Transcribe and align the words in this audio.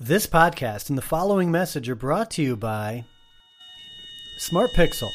This 0.00 0.28
podcast 0.28 0.90
and 0.90 0.96
the 0.96 1.02
following 1.02 1.50
message 1.50 1.88
are 1.88 1.96
brought 1.96 2.30
to 2.32 2.42
you 2.42 2.56
by 2.56 3.04
Smart 4.38 4.70
Pixel. 4.76 5.08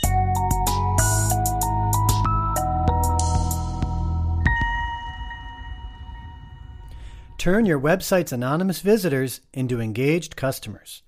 Turn 7.38 7.66
your 7.66 7.80
website's 7.80 8.34
anonymous 8.34 8.82
visitors 8.82 9.40
into 9.54 9.80
engaged 9.80 10.36
customers. 10.36 11.02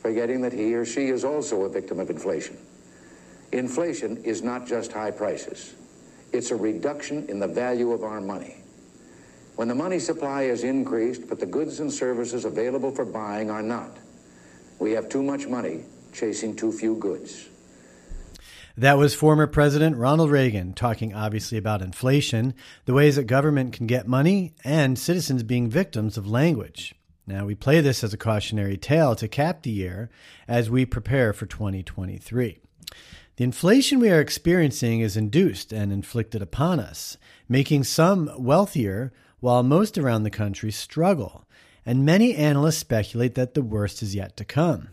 forgetting 0.00 0.42
that 0.42 0.52
he 0.52 0.74
or 0.74 0.84
she 0.84 1.08
is 1.08 1.24
also 1.24 1.62
a 1.62 1.68
victim 1.68 1.98
of 1.98 2.10
inflation. 2.10 2.56
Inflation 3.52 4.18
is 4.18 4.42
not 4.42 4.66
just 4.66 4.92
high 4.92 5.10
prices. 5.10 5.74
It's 6.32 6.52
a 6.52 6.56
reduction 6.56 7.26
in 7.28 7.40
the 7.40 7.48
value 7.48 7.92
of 7.92 8.04
our 8.04 8.20
money. 8.20 8.56
When 9.56 9.68
the 9.68 9.74
money 9.74 9.98
supply 9.98 10.44
is 10.44 10.62
increased, 10.62 11.28
but 11.28 11.40
the 11.40 11.46
goods 11.46 11.80
and 11.80 11.92
services 11.92 12.44
available 12.44 12.92
for 12.92 13.04
buying 13.04 13.50
are 13.50 13.62
not, 13.62 13.90
we 14.80 14.92
have 14.92 15.08
too 15.08 15.22
much 15.22 15.46
money 15.46 15.84
chasing 16.12 16.56
too 16.56 16.72
few 16.72 16.96
goods. 16.96 17.46
That 18.76 18.98
was 18.98 19.14
former 19.14 19.46
President 19.46 19.96
Ronald 19.96 20.30
Reagan 20.30 20.72
talking 20.72 21.14
obviously 21.14 21.58
about 21.58 21.82
inflation, 21.82 22.54
the 22.86 22.94
ways 22.94 23.16
that 23.16 23.24
government 23.24 23.74
can 23.74 23.86
get 23.86 24.08
money, 24.08 24.54
and 24.64 24.98
citizens 24.98 25.42
being 25.42 25.68
victims 25.68 26.16
of 26.16 26.26
language. 26.26 26.94
Now, 27.26 27.44
we 27.44 27.54
play 27.54 27.80
this 27.80 28.02
as 28.02 28.14
a 28.14 28.18
cautionary 28.18 28.76
tale 28.76 29.14
to 29.16 29.28
cap 29.28 29.62
the 29.62 29.70
year 29.70 30.10
as 30.48 30.70
we 30.70 30.86
prepare 30.86 31.32
for 31.32 31.46
2023. 31.46 32.58
The 33.36 33.44
inflation 33.44 34.00
we 34.00 34.10
are 34.10 34.20
experiencing 34.20 35.00
is 35.00 35.16
induced 35.16 35.72
and 35.72 35.92
inflicted 35.92 36.42
upon 36.42 36.80
us, 36.80 37.18
making 37.48 37.84
some 37.84 38.30
wealthier 38.38 39.12
while 39.40 39.62
most 39.62 39.98
around 39.98 40.22
the 40.22 40.30
country 40.30 40.72
struggle, 40.72 41.46
and 41.90 42.04
many 42.04 42.36
analysts 42.36 42.78
speculate 42.78 43.34
that 43.34 43.54
the 43.54 43.62
worst 43.62 44.00
is 44.00 44.14
yet 44.14 44.36
to 44.36 44.44
come. 44.44 44.90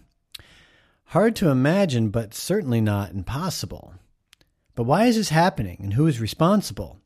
Hard 1.10 1.36
to 1.36 1.50
imagine, 1.50 2.10
but 2.10 2.34
certainly 2.34 2.82
not 2.82 3.12
impossible. 3.12 3.94
But 4.74 4.86
why 4.86 5.06
is 5.06 5.16
this 5.16 5.30
happening 5.30 5.80
and 5.84 5.94
who 5.94 6.08
is 6.08 6.20
responsible? 6.20 7.00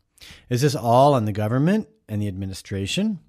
Is 0.49 0.61
this 0.61 0.75
all 0.75 1.13
on 1.13 1.25
the 1.25 1.33
government 1.33 1.89
and 2.07 2.21
the 2.21 2.29
administration? 2.29 3.19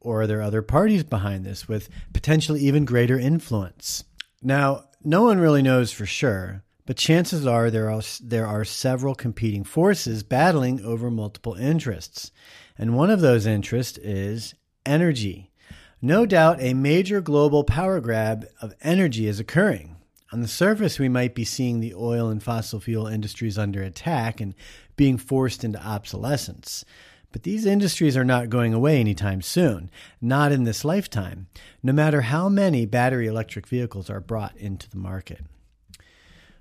Or 0.00 0.22
are 0.22 0.26
there 0.26 0.40
other 0.40 0.62
parties 0.62 1.04
behind 1.04 1.44
this 1.44 1.68
with 1.68 1.90
potentially 2.14 2.60
even 2.60 2.86
greater 2.86 3.18
influence? 3.18 4.04
Now, 4.42 4.84
no 5.04 5.20
one 5.24 5.38
really 5.38 5.60
knows 5.60 5.92
for 5.92 6.06
sure, 6.06 6.64
but 6.86 6.96
chances 6.96 7.46
are 7.46 7.70
there 7.70 7.90
are, 7.90 8.00
there 8.22 8.46
are 8.46 8.64
several 8.64 9.14
competing 9.14 9.64
forces 9.64 10.22
battling 10.22 10.82
over 10.82 11.10
multiple 11.10 11.56
interests. 11.56 12.32
And 12.78 12.96
one 12.96 13.10
of 13.10 13.20
those 13.20 13.44
interests 13.44 13.98
is 13.98 14.54
energy. 14.86 15.50
No 16.02 16.26
doubt 16.26 16.60
a 16.60 16.74
major 16.74 17.22
global 17.22 17.64
power 17.64 18.00
grab 18.00 18.46
of 18.60 18.74
energy 18.82 19.26
is 19.26 19.40
occurring. 19.40 19.96
On 20.30 20.42
the 20.42 20.48
surface, 20.48 20.98
we 20.98 21.08
might 21.08 21.34
be 21.34 21.44
seeing 21.44 21.80
the 21.80 21.94
oil 21.94 22.28
and 22.28 22.42
fossil 22.42 22.80
fuel 22.80 23.06
industries 23.06 23.56
under 23.56 23.82
attack 23.82 24.38
and 24.38 24.54
being 24.96 25.16
forced 25.16 25.64
into 25.64 25.82
obsolescence. 25.82 26.84
But 27.32 27.44
these 27.44 27.64
industries 27.64 28.16
are 28.16 28.24
not 28.24 28.50
going 28.50 28.74
away 28.74 29.00
anytime 29.00 29.40
soon, 29.40 29.90
not 30.20 30.52
in 30.52 30.64
this 30.64 30.84
lifetime, 30.84 31.46
no 31.82 31.94
matter 31.94 32.22
how 32.22 32.50
many 32.50 32.84
battery 32.84 33.26
electric 33.26 33.66
vehicles 33.66 34.10
are 34.10 34.20
brought 34.20 34.56
into 34.56 34.90
the 34.90 34.98
market. 34.98 35.40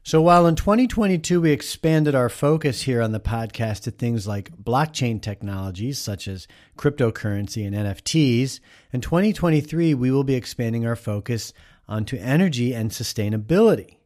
So, 0.07 0.21
while 0.21 0.45
in 0.45 0.53
2022 0.53 1.41
we 1.41 1.49
expanded 1.49 2.13
our 2.13 2.29
focus 2.29 2.83
here 2.83 3.01
on 3.01 3.11
the 3.11 3.19
podcast 3.19 3.81
to 3.81 3.91
things 3.91 4.27
like 4.27 4.55
blockchain 4.55 5.19
technologies 5.19 5.97
such 5.97 6.27
as 6.27 6.47
cryptocurrency 6.77 7.65
and 7.65 7.75
NFTs, 7.75 8.59
in 8.93 9.01
2023 9.01 9.95
we 9.95 10.11
will 10.11 10.23
be 10.23 10.35
expanding 10.35 10.85
our 10.85 10.95
focus 10.95 11.53
onto 11.87 12.17
energy 12.17 12.71
and 12.71 12.91
sustainability. 12.91 13.97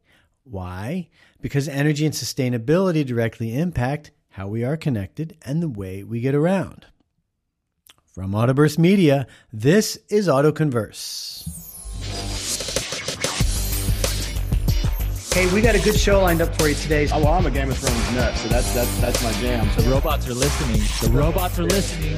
Why? 0.46 1.10
Because 1.42 1.68
energy 1.68 2.06
and 2.06 2.16
sustainability 2.16 3.06
directly 3.06 3.54
impact 3.54 4.12
how 4.30 4.48
we 4.48 4.64
are 4.64 4.78
connected 4.78 5.36
and 5.42 5.62
the 5.62 5.68
way 5.68 6.06
we 6.06 6.22
get 6.22 6.34
around. 6.34 6.86
From 8.06 8.32
Autoburst 8.32 8.78
Media, 8.78 9.28
this 9.52 9.98
is 10.08 10.30
AutoConverse. 10.30 11.69
Hey, 15.40 15.50
we 15.54 15.62
got 15.62 15.74
a 15.74 15.80
good 15.80 15.98
show 15.98 16.22
lined 16.22 16.42
up 16.42 16.54
for 16.60 16.68
you 16.68 16.76
today. 16.76 17.08
Oh, 17.14 17.20
well, 17.20 17.32
I'm 17.32 17.46
a 17.46 17.50
Game 17.50 17.70
of 17.70 17.78
Thrones 17.78 18.14
nut, 18.14 18.36
so 18.36 18.50
that's 18.50 18.74
that's 18.74 19.00
that's 19.00 19.24
my 19.24 19.32
jam. 19.40 19.70
The 19.78 19.90
robots 19.90 20.28
are 20.28 20.34
listening. 20.34 20.82
The 21.02 21.18
robots 21.18 21.58
are 21.58 21.64
listening. 21.64 22.18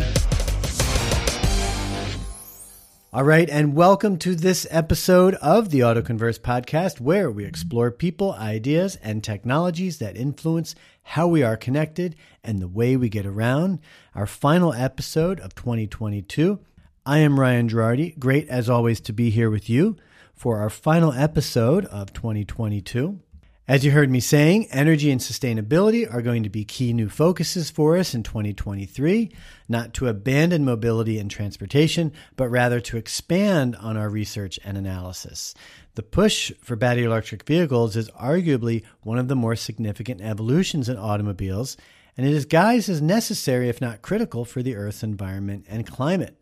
All 3.13 3.23
right, 3.23 3.47
and 3.47 3.75
welcome 3.75 4.17
to 4.17 4.33
this 4.33 4.65
episode 4.71 5.35
of 5.35 5.69
the 5.69 5.81
AutoConverse 5.81 6.39
podcast, 6.39 6.99
where 6.99 7.29
we 7.29 7.45
explore 7.45 7.91
people, 7.91 8.33
ideas, 8.33 8.95
and 9.03 9.23
technologies 9.23 9.99
that 9.99 10.17
influence 10.17 10.73
how 11.03 11.27
we 11.27 11.43
are 11.43 11.55
connected 11.55 12.15
and 12.43 12.59
the 12.59 12.67
way 12.67 12.97
we 12.97 13.07
get 13.07 13.27
around. 13.27 13.81
Our 14.15 14.25
final 14.25 14.73
episode 14.73 15.39
of 15.41 15.53
2022. 15.53 16.57
I 17.05 17.19
am 17.19 17.39
Ryan 17.39 17.69
Girardi. 17.69 18.17
Great 18.17 18.49
as 18.49 18.67
always 18.67 18.99
to 19.01 19.13
be 19.13 19.29
here 19.29 19.51
with 19.51 19.69
you 19.69 19.95
for 20.41 20.57
our 20.57 20.71
final 20.71 21.13
episode 21.13 21.85
of 21.85 22.11
2022. 22.13 23.19
As 23.67 23.85
you 23.85 23.91
heard 23.91 24.09
me 24.09 24.19
saying, 24.19 24.69
energy 24.71 25.11
and 25.11 25.21
sustainability 25.21 26.11
are 26.11 26.23
going 26.23 26.41
to 26.41 26.49
be 26.49 26.65
key 26.65 26.93
new 26.93 27.09
focuses 27.09 27.69
for 27.69 27.95
us 27.95 28.15
in 28.15 28.23
2023, 28.23 29.31
not 29.69 29.93
to 29.93 30.07
abandon 30.07 30.65
mobility 30.65 31.19
and 31.19 31.29
transportation, 31.29 32.11
but 32.37 32.49
rather 32.49 32.79
to 32.79 32.97
expand 32.97 33.75
on 33.75 33.97
our 33.97 34.09
research 34.09 34.59
and 34.63 34.79
analysis. 34.79 35.53
The 35.93 36.01
push 36.01 36.51
for 36.59 36.75
battery 36.75 37.03
electric 37.03 37.43
vehicles 37.43 37.95
is 37.95 38.09
arguably 38.09 38.83
one 39.01 39.19
of 39.19 39.27
the 39.27 39.35
more 39.35 39.55
significant 39.55 40.21
evolutions 40.21 40.89
in 40.89 40.97
automobiles, 40.97 41.77
and 42.17 42.25
it 42.25 42.33
is 42.33 42.47
guised 42.47 42.89
as 42.89 42.99
necessary, 42.99 43.69
if 43.69 43.79
not 43.79 44.01
critical, 44.01 44.43
for 44.43 44.63
the 44.63 44.75
Earth's 44.75 45.03
environment 45.03 45.67
and 45.69 45.85
climate. 45.85 46.40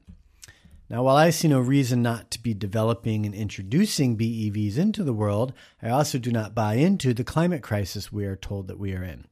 Now, 0.89 1.03
while 1.03 1.18
I 1.18 1.30
see 1.30 1.47
no 1.47 1.59
reason 1.59 2.01
not 2.01 2.31
to 2.31 2.41
be 2.41 2.56
developing 2.56 3.27
and 3.27 3.36
introducing 3.36 4.18
BEVs 4.18 4.77
into 4.77 5.03
the 5.03 5.13
world, 5.13 5.53
I 5.83 5.89
also 5.89 6.18
do 6.18 6.31
not 6.31 6.56
buy 6.56 6.75
into 6.75 7.13
the 7.13 7.24
climate 7.24 7.62
crisis 7.62 8.12
we 8.12 8.25
are 8.25 8.36
told 8.36 8.68
that 8.68 8.80
we 8.80 8.95
are 8.95 9.03
in. 9.03 9.25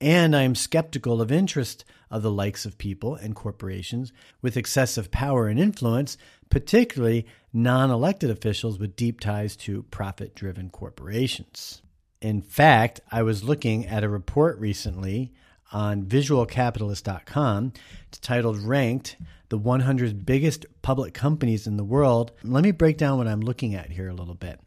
And 0.00 0.34
I 0.34 0.42
am 0.42 0.56
skeptical 0.56 1.22
of 1.22 1.30
interest 1.30 1.84
of 2.10 2.22
the 2.22 2.30
likes 2.30 2.66
of 2.66 2.76
people 2.76 3.14
and 3.14 3.36
corporations 3.36 4.12
with 4.42 4.56
excessive 4.56 5.12
power 5.12 5.46
and 5.46 5.60
influence, 5.60 6.18
particularly 6.50 7.24
non 7.52 7.92
elected 7.92 8.28
officials 8.28 8.80
with 8.80 8.96
deep 8.96 9.20
ties 9.20 9.54
to 9.58 9.84
profit 9.84 10.34
driven 10.34 10.70
corporations. 10.70 11.82
In 12.20 12.42
fact, 12.42 13.00
I 13.12 13.22
was 13.22 13.44
looking 13.44 13.86
at 13.86 14.02
a 14.02 14.08
report 14.08 14.58
recently 14.58 15.32
on 15.72 16.04
visualcapitalist.com. 16.04 17.72
It's 18.08 18.18
titled 18.18 18.58
Ranked 18.58 19.16
the 19.48 19.58
100 19.58 20.26
Biggest 20.26 20.66
Public 20.82 21.14
Companies 21.14 21.66
in 21.66 21.76
the 21.76 21.84
World. 21.84 22.32
Let 22.42 22.64
me 22.64 22.72
break 22.72 22.96
down 22.96 23.18
what 23.18 23.28
I'm 23.28 23.40
looking 23.40 23.74
at 23.74 23.90
here 23.90 24.08
a 24.08 24.14
little 24.14 24.34
bit. 24.34 24.60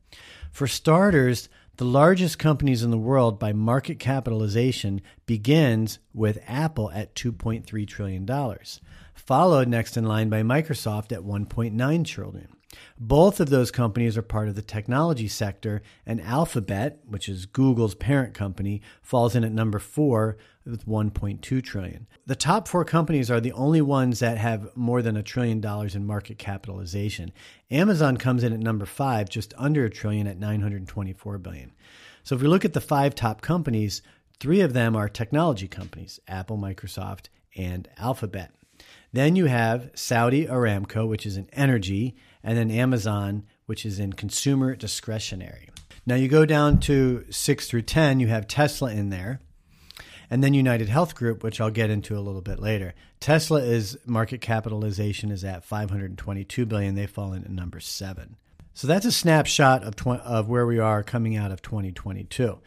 For 0.51 0.67
starters, 0.67 1.49
the 1.77 1.85
largest 1.85 2.39
companies 2.39 2.83
in 2.83 2.91
the 2.91 2.97
world 2.97 3.39
by 3.39 3.53
market 3.53 3.99
capitalization 3.99 5.01
begins 5.25 5.99
with 6.13 6.39
Apple 6.47 6.91
at 6.91 7.15
$2.3 7.15 7.87
trillion, 7.87 8.27
followed 9.13 9.67
next 9.67 9.97
in 9.97 10.05
line 10.05 10.29
by 10.29 10.41
Microsoft 10.41 11.11
at 11.11 11.21
$1.9 11.21 12.05
trillion. 12.05 12.58
Both 12.99 13.39
of 13.39 13.49
those 13.49 13.71
companies 13.71 14.17
are 14.17 14.21
part 14.21 14.47
of 14.47 14.55
the 14.55 14.61
technology 14.61 15.27
sector, 15.27 15.81
and 16.05 16.21
Alphabet, 16.21 16.99
which 17.07 17.27
is 17.27 17.45
Google's 17.45 17.95
parent 17.95 18.33
company, 18.33 18.81
falls 19.01 19.35
in 19.35 19.43
at 19.43 19.51
number 19.51 19.79
4 19.79 20.37
with 20.65 20.85
1.2 20.85 21.63
trillion. 21.63 22.07
The 22.27 22.35
top 22.35 22.67
4 22.67 22.85
companies 22.85 23.31
are 23.31 23.39
the 23.39 23.53
only 23.53 23.81
ones 23.81 24.19
that 24.19 24.37
have 24.37 24.75
more 24.75 25.01
than 25.01 25.17
a 25.17 25.23
trillion 25.23 25.59
dollars 25.59 25.95
in 25.95 26.05
market 26.05 26.37
capitalization. 26.37 27.31
Amazon 27.71 28.17
comes 28.17 28.43
in 28.43 28.53
at 28.53 28.59
number 28.59 28.85
5, 28.85 29.29
just 29.29 29.53
under 29.57 29.85
a 29.85 29.89
trillion 29.89 30.27
at 30.27 30.37
924 30.37 31.37
billion. 31.39 31.71
So 32.23 32.35
if 32.35 32.41
we 32.41 32.47
look 32.47 32.65
at 32.65 32.73
the 32.73 32.81
5 32.81 33.15
top 33.15 33.41
companies, 33.41 34.03
3 34.39 34.61
of 34.61 34.73
them 34.73 34.95
are 34.95 35.09
technology 35.09 35.67
companies, 35.67 36.19
Apple, 36.27 36.57
Microsoft, 36.57 37.29
and 37.55 37.89
Alphabet. 37.97 38.51
Then 39.11 39.35
you 39.35 39.45
have 39.45 39.89
Saudi 39.95 40.45
Aramco, 40.45 41.07
which 41.07 41.25
is 41.25 41.35
an 41.35 41.49
energy, 41.53 42.15
and 42.43 42.57
then 42.57 42.71
Amazon, 42.71 43.45
which 43.65 43.85
is 43.85 43.99
in 43.99 44.13
consumer 44.13 44.75
discretionary. 44.75 45.69
Now 46.05 46.15
you 46.15 46.27
go 46.27 46.45
down 46.45 46.79
to 46.81 47.25
6 47.29 47.67
through 47.67 47.83
10, 47.83 48.19
you 48.19 48.27
have 48.27 48.47
Tesla 48.47 48.91
in 48.91 49.09
there. 49.09 49.41
And 50.31 50.43
then 50.43 50.53
United 50.53 50.89
Health 50.89 51.15
Group, 51.15 51.43
which 51.43 51.59
I'll 51.59 51.71
get 51.71 51.89
into 51.89 52.15
a 52.15 52.21
little 52.21 52.41
bit 52.41 52.59
later. 52.59 52.93
Tesla 53.19 53.61
is 53.61 53.97
market 54.05 54.41
capitalization 54.41 55.31
is 55.31 55.43
at 55.43 55.63
522 55.63 56.65
billion. 56.67 56.93
They 56.93 57.07
fall 57.07 57.33
in 57.33 57.43
at 57.43 57.49
number 57.49 57.79
7. 57.79 58.35
So 58.73 58.87
that's 58.87 59.05
a 59.05 59.11
snapshot 59.11 59.83
of 59.83 59.95
tw- 59.95 60.07
of 60.07 60.47
where 60.47 60.67
we 60.67 60.77
are 60.79 61.03
coming 61.03 61.35
out 61.35 61.51
of 61.51 61.61
2022. 61.63 62.59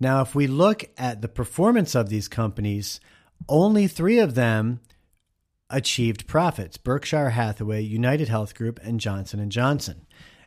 Now, 0.00 0.22
if 0.22 0.34
we 0.34 0.46
look 0.46 0.84
at 0.96 1.20
the 1.20 1.28
performance 1.28 1.96
of 1.96 2.08
these 2.08 2.28
companies, 2.28 3.00
only 3.48 3.88
3 3.88 4.20
of 4.20 4.34
them 4.36 4.80
achieved 5.70 6.26
profits. 6.26 6.76
Berkshire 6.76 7.30
hathaway 7.30 7.82
united 7.82 8.28
health 8.28 8.54
group 8.54 8.80
and 8.82 9.00
johnson 9.00 9.48
& 9.50 9.50
johnson. 9.50 10.06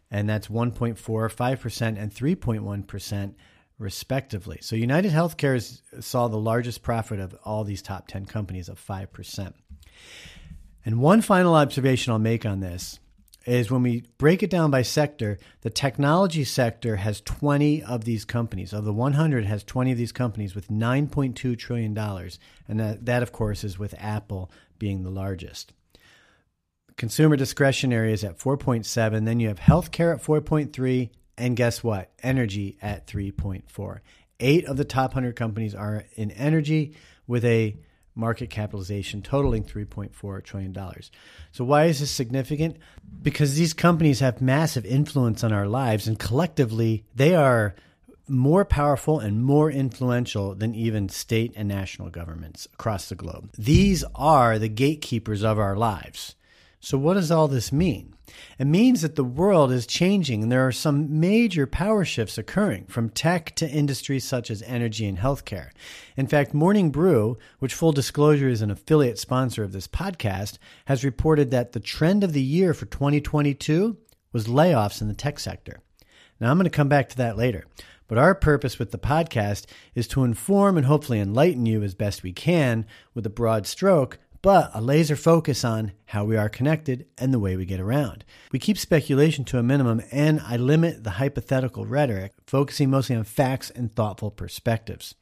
And 0.10 0.30
that's 0.30 0.48
1.4 0.48 0.96
5% 0.98 2.02
and 2.02 2.14
3.1% 2.14 3.34
respectively. 3.78 4.60
So 4.62 4.76
united 4.76 5.12
healthcare 5.12 5.82
saw 6.02 6.28
the 6.28 6.38
largest 6.38 6.84
profit 6.84 7.20
of 7.20 7.36
all 7.46 7.64
these 7.64 7.82
top 7.82 8.08
10 8.08 8.26
companies 8.26 8.70
of 8.70 8.84
5% 8.84 9.54
and 10.84 11.00
one 11.00 11.22
final 11.22 11.56
observation 11.56 12.12
i'll 12.12 12.20
make 12.20 12.46
on 12.46 12.60
this 12.60 13.00
is 13.46 13.72
when 13.72 13.82
we 13.82 14.04
break 14.18 14.44
it 14.44 14.50
down 14.50 14.70
by 14.70 14.84
sector, 14.84 15.40
the 15.62 15.70
technology 15.70 16.44
sector 16.44 16.98
has 16.98 17.22
20 17.22 17.82
of 17.84 18.04
these 18.04 18.24
companies. 18.24 18.72
Of 18.72 18.86
the 18.86 18.94
100 18.94 19.46
has 19.46 19.64
20 19.64 19.92
of 19.92 19.98
these 19.98 20.12
companies 20.12 20.54
with 20.54 20.68
9.2 20.70 21.58
trillion 21.58 21.94
dollars, 21.94 22.40
and 22.68 22.80
that, 22.80 23.06
that 23.06 23.24
of 23.24 23.32
course 23.32 23.64
is 23.64 23.80
with 23.80 23.96
Apple 23.98 24.52
being 24.82 25.04
the 25.04 25.12
largest. 25.12 25.74
Consumer 26.98 27.36
discretionary 27.36 28.12
is 28.14 28.24
at 28.24 28.40
4.7. 28.40 29.26
Then 29.26 29.40
you 29.40 29.48
have 29.48 29.60
healthcare 29.60 30.16
at 30.16 30.24
4.3. 30.24 31.12
And 31.38 31.56
guess 31.56 31.84
what? 31.84 32.12
Energy 32.24 32.80
at 32.82 33.06
3.4. 33.06 34.00
Eight 34.40 34.66
of 34.66 34.78
the 34.78 34.84
top 34.84 35.12
100 35.12 35.36
companies 35.36 35.76
are 35.76 36.06
in 36.16 36.32
energy 36.32 36.96
with 37.28 37.46
a 37.46 37.78
market 38.16 38.50
capitalization 38.50 39.22
totaling 39.22 39.64
$3.4 39.64 40.44
trillion. 40.44 40.76
So, 41.52 41.64
why 41.64 41.86
is 41.86 42.00
this 42.00 42.10
significant? 42.10 42.78
Because 43.22 43.56
these 43.56 43.74
companies 43.74 44.20
have 44.20 44.42
massive 44.42 44.86
influence 44.86 45.44
on 45.44 45.54
our 45.54 45.68
lives, 45.68 46.08
and 46.08 46.18
collectively, 46.18 47.06
they 47.14 47.36
are 47.36 47.76
more 48.32 48.66
powerful 48.66 49.20
and 49.20 49.44
more 49.44 49.70
influential 49.70 50.56
than 50.56 50.74
even 50.74 51.10
state 51.10 51.54
and 51.56 51.68
national 51.68 52.10
governments 52.10 52.68
across 52.74 53.10
the 53.10 53.16
globe. 53.16 53.52
These 53.58 54.04
are 54.16 54.58
the 54.58 54.70
gatekeepers 54.70 55.44
of 55.44 55.60
our 55.60 55.76
lives. 55.76 56.36
So, 56.80 56.98
what 56.98 57.14
does 57.14 57.30
all 57.30 57.48
this 57.48 57.72
mean? 57.72 58.16
It 58.58 58.66
means 58.66 59.02
that 59.02 59.16
the 59.16 59.24
world 59.24 59.72
is 59.72 59.86
changing 59.86 60.44
and 60.44 60.52
there 60.52 60.66
are 60.66 60.72
some 60.72 61.20
major 61.20 61.68
power 61.68 62.06
shifts 62.06 62.38
occurring 62.38 62.86
from 62.86 63.10
tech 63.10 63.56
to 63.56 63.70
industries 63.70 64.24
such 64.24 64.50
as 64.50 64.64
energy 64.64 65.06
and 65.06 65.18
healthcare. 65.18 65.70
In 66.16 66.28
fact, 66.28 66.54
Morning 66.54 66.90
Brew, 66.90 67.38
which 67.60 67.74
full 67.74 67.92
disclosure 67.92 68.50
is 68.50 68.62
an 68.62 68.72
affiliate 68.72 69.20
sponsor 69.20 69.64
of 69.64 69.74
this 69.74 69.88
podcast, 69.88 70.58
has 70.86 71.04
reported 71.04 71.52
that 71.52 71.74
the 71.74 71.80
trend 71.80 72.24
of 72.24 72.34
the 72.34 72.42
year 72.42 72.74
for 72.74 72.86
2022 72.86 73.98
was 74.32 74.48
layoffs 74.48 75.02
in 75.02 75.08
the 75.08 75.14
tech 75.14 75.40
sector. 75.40 75.82
Now, 76.40 76.50
I'm 76.50 76.58
going 76.58 76.64
to 76.64 76.72
come 76.72 76.90
back 76.90 77.10
to 77.10 77.18
that 77.18 77.38
later. 77.38 77.66
But 78.12 78.18
our 78.18 78.36
purpose 78.36 78.78
with 78.78 78.92
the 78.92 78.98
podcast 78.98 79.68
is 79.96 80.06
to 80.10 80.26
inform 80.26 80.76
and 80.76 80.86
hopefully 80.86 81.22
enlighten 81.22 81.66
you 81.66 81.82
as 81.82 81.96
best 81.96 82.24
we 82.24 82.34
can 82.34 82.86
with 83.14 83.26
a 83.26 83.30
broad 83.30 83.66
stroke, 83.66 84.20
but 84.42 84.70
a 84.74 84.82
laser 84.82 85.16
focus 85.16 85.64
on 85.64 85.94
how 86.08 86.26
we 86.26 86.36
are 86.36 86.50
connected 86.50 87.06
and 87.18 87.34
the 87.34 87.40
way 87.40 87.56
we 87.56 87.64
get 87.64 87.80
around. 87.80 88.26
We 88.52 88.60
keep 88.60 88.78
speculation 88.78 89.46
to 89.46 89.60
a 89.60 89.64
minimum 89.64 90.02
and 90.12 90.42
I 90.42 90.58
limit 90.58 91.06
the 91.06 91.12
hypothetical 91.12 91.86
rhetoric, 91.86 92.34
focusing 92.46 92.90
mostly 92.90 93.16
on 93.16 93.24
facts 93.24 93.70
and 93.70 93.96
thoughtful 93.96 94.30
perspectives. 94.30 95.16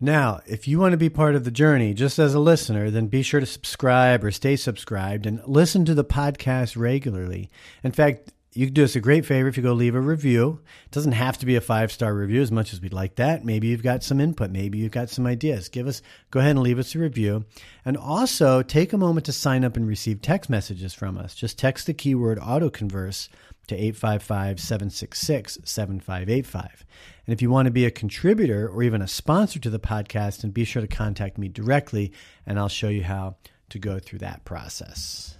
Now, 0.00 0.40
if 0.46 0.68
you 0.68 0.78
want 0.78 0.92
to 0.92 0.96
be 0.96 1.10
part 1.10 1.34
of 1.34 1.42
the 1.42 1.50
journey 1.50 1.92
just 1.92 2.20
as 2.20 2.34
a 2.34 2.38
listener, 2.38 2.88
then 2.88 3.08
be 3.08 3.22
sure 3.22 3.40
to 3.40 3.46
subscribe 3.46 4.22
or 4.22 4.30
stay 4.30 4.54
subscribed 4.54 5.26
and 5.26 5.42
listen 5.44 5.84
to 5.86 5.94
the 5.94 6.04
podcast 6.04 6.76
regularly. 6.76 7.50
In 7.82 7.90
fact, 7.90 8.32
you 8.58 8.66
could 8.66 8.74
do 8.74 8.82
us 8.82 8.96
a 8.96 9.00
great 9.00 9.24
favor 9.24 9.46
if 9.46 9.56
you 9.56 9.62
go 9.62 9.72
leave 9.72 9.94
a 9.94 10.00
review. 10.00 10.58
It 10.86 10.90
doesn't 10.90 11.12
have 11.12 11.38
to 11.38 11.46
be 11.46 11.54
a 11.54 11.60
five 11.60 11.92
star 11.92 12.12
review 12.12 12.42
as 12.42 12.50
much 12.50 12.72
as 12.72 12.80
we'd 12.80 12.92
like 12.92 13.14
that. 13.14 13.44
Maybe 13.44 13.68
you've 13.68 13.84
got 13.84 14.02
some 14.02 14.20
input. 14.20 14.50
Maybe 14.50 14.78
you've 14.78 14.90
got 14.90 15.10
some 15.10 15.28
ideas. 15.28 15.68
Give 15.68 15.86
us, 15.86 16.02
go 16.32 16.40
ahead 16.40 16.56
and 16.56 16.62
leave 16.62 16.80
us 16.80 16.92
a 16.96 16.98
review. 16.98 17.44
And 17.84 17.96
also 17.96 18.62
take 18.62 18.92
a 18.92 18.98
moment 18.98 19.26
to 19.26 19.32
sign 19.32 19.64
up 19.64 19.76
and 19.76 19.86
receive 19.86 20.20
text 20.20 20.50
messages 20.50 20.92
from 20.92 21.16
us. 21.16 21.36
Just 21.36 21.56
text 21.56 21.86
the 21.86 21.94
keyword 21.94 22.40
autoconverse 22.40 23.28
to 23.68 23.76
855 23.76 24.58
766 24.58 25.58
7585. 25.62 26.84
And 27.26 27.32
if 27.32 27.40
you 27.40 27.50
want 27.50 27.66
to 27.66 27.70
be 27.70 27.84
a 27.84 27.92
contributor 27.92 28.68
or 28.68 28.82
even 28.82 29.02
a 29.02 29.06
sponsor 29.06 29.60
to 29.60 29.70
the 29.70 29.78
podcast, 29.78 30.40
then 30.40 30.50
be 30.50 30.64
sure 30.64 30.82
to 30.82 30.88
contact 30.88 31.38
me 31.38 31.46
directly 31.46 32.10
and 32.44 32.58
I'll 32.58 32.68
show 32.68 32.88
you 32.88 33.04
how 33.04 33.36
to 33.68 33.78
go 33.78 34.00
through 34.00 34.18
that 34.18 34.44
process. 34.44 35.37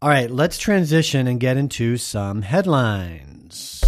All 0.00 0.08
right, 0.08 0.30
let's 0.30 0.58
transition 0.58 1.26
and 1.26 1.40
get 1.40 1.56
into 1.56 1.96
some 1.96 2.42
headlines. 2.42 3.82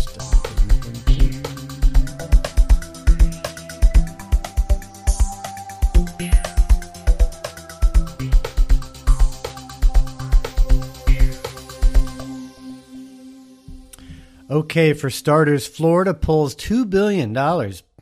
Okay, 14.50 14.94
for 14.94 15.10
starters, 15.10 15.68
Florida 15.68 16.12
pulls 16.12 16.56
$2 16.56 16.90
billion 16.90 17.32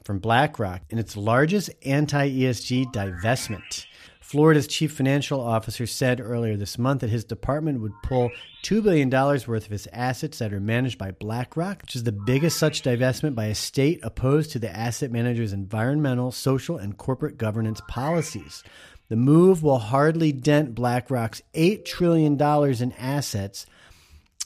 from 0.02 0.18
BlackRock 0.18 0.80
in 0.88 0.98
its 0.98 1.14
largest 1.14 1.68
anti 1.84 2.30
ESG 2.30 2.90
divestment. 2.90 3.84
Florida's 4.28 4.66
chief 4.66 4.92
financial 4.92 5.40
officer 5.40 5.86
said 5.86 6.20
earlier 6.20 6.54
this 6.54 6.76
month 6.76 7.00
that 7.00 7.08
his 7.08 7.24
department 7.24 7.80
would 7.80 7.94
pull 8.02 8.30
$2 8.62 8.82
billion 8.82 9.08
worth 9.08 9.48
of 9.48 9.72
its 9.72 9.88
assets 9.90 10.38
that 10.38 10.52
are 10.52 10.60
managed 10.60 10.98
by 10.98 11.12
BlackRock, 11.12 11.80
which 11.80 11.96
is 11.96 12.04
the 12.04 12.12
biggest 12.12 12.58
such 12.58 12.82
divestment 12.82 13.34
by 13.34 13.46
a 13.46 13.54
state 13.54 14.00
opposed 14.02 14.50
to 14.50 14.58
the 14.58 14.68
asset 14.68 15.10
manager's 15.10 15.54
environmental, 15.54 16.30
social, 16.30 16.76
and 16.76 16.98
corporate 16.98 17.38
governance 17.38 17.80
policies. 17.88 18.62
The 19.08 19.16
move 19.16 19.62
will 19.62 19.78
hardly 19.78 20.32
dent 20.32 20.74
BlackRock's 20.74 21.40
$8 21.54 21.86
trillion 21.86 22.34
in 22.38 22.92
assets, 22.98 23.64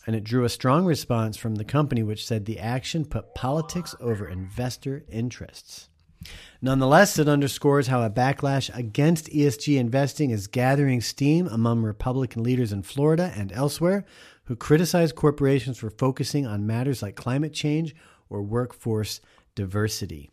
and 0.06 0.14
it 0.14 0.22
drew 0.22 0.44
a 0.44 0.48
strong 0.48 0.84
response 0.84 1.36
from 1.36 1.56
the 1.56 1.64
company, 1.64 2.04
which 2.04 2.24
said 2.24 2.44
the 2.44 2.60
action 2.60 3.04
put 3.04 3.34
politics 3.34 3.96
over 3.98 4.28
investor 4.28 5.02
interests. 5.10 5.88
Nonetheless, 6.60 7.18
it 7.18 7.28
underscores 7.28 7.88
how 7.88 8.02
a 8.02 8.10
backlash 8.10 8.74
against 8.76 9.30
ESG 9.30 9.78
investing 9.78 10.30
is 10.30 10.46
gathering 10.46 11.00
steam 11.00 11.46
among 11.48 11.82
Republican 11.82 12.42
leaders 12.42 12.72
in 12.72 12.82
Florida 12.82 13.32
and 13.36 13.52
elsewhere 13.52 14.04
who 14.44 14.56
criticize 14.56 15.12
corporations 15.12 15.78
for 15.78 15.90
focusing 15.90 16.46
on 16.46 16.66
matters 16.66 17.02
like 17.02 17.16
climate 17.16 17.52
change 17.52 17.94
or 18.28 18.42
workforce 18.42 19.20
diversity. 19.54 20.30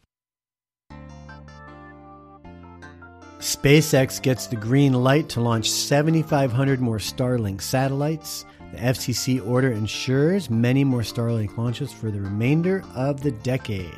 SpaceX 3.40 4.22
gets 4.22 4.48
the 4.48 4.58
green 4.58 4.92
light 4.92 5.30
to 5.30 5.40
launch 5.40 5.72
7,500 5.72 6.82
more 6.82 6.98
Starlink 6.98 7.62
satellites. 7.62 8.46
The 8.72 8.78
FCC 8.78 9.46
order 9.46 9.72
ensures 9.72 10.50
many 10.50 10.84
more 10.84 11.02
Starlink 11.02 11.58
launches 11.58 11.92
for 11.92 12.12
the 12.12 12.22
remainder 12.22 12.84
of 12.96 13.22
the 13.22 13.32
decade. 13.32 13.96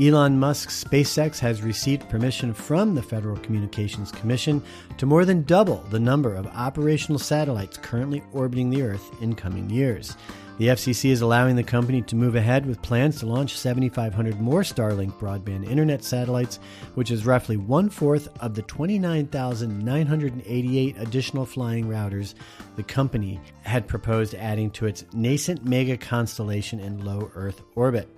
Elon 0.00 0.38
Musk's 0.38 0.82
SpaceX 0.82 1.38
has 1.40 1.60
received 1.60 2.08
permission 2.08 2.54
from 2.54 2.94
the 2.94 3.02
Federal 3.02 3.36
Communications 3.38 4.12
Commission 4.12 4.62
to 4.96 5.06
more 5.06 5.24
than 5.24 5.42
double 5.42 5.84
the 5.90 5.98
number 5.98 6.34
of 6.34 6.46
operational 6.46 7.18
satellites 7.18 7.76
currently 7.76 8.22
orbiting 8.32 8.70
the 8.70 8.82
Earth 8.82 9.10
in 9.20 9.34
coming 9.34 9.68
years. 9.68 10.16
The 10.62 10.68
FCC 10.68 11.10
is 11.10 11.22
allowing 11.22 11.56
the 11.56 11.64
company 11.64 12.02
to 12.02 12.14
move 12.14 12.36
ahead 12.36 12.66
with 12.66 12.82
plans 12.82 13.18
to 13.18 13.26
launch 13.26 13.58
7,500 13.58 14.40
more 14.40 14.60
Starlink 14.60 15.18
broadband 15.18 15.68
internet 15.68 16.04
satellites, 16.04 16.60
which 16.94 17.10
is 17.10 17.26
roughly 17.26 17.56
one 17.56 17.90
fourth 17.90 18.28
of 18.40 18.54
the 18.54 18.62
29,988 18.62 20.96
additional 21.00 21.46
flying 21.46 21.86
routers 21.86 22.34
the 22.76 22.84
company 22.84 23.40
had 23.62 23.88
proposed 23.88 24.36
adding 24.36 24.70
to 24.70 24.86
its 24.86 25.04
nascent 25.12 25.64
mega 25.64 25.96
constellation 25.96 26.78
in 26.78 27.04
low 27.04 27.28
Earth 27.34 27.60
orbit. 27.74 28.08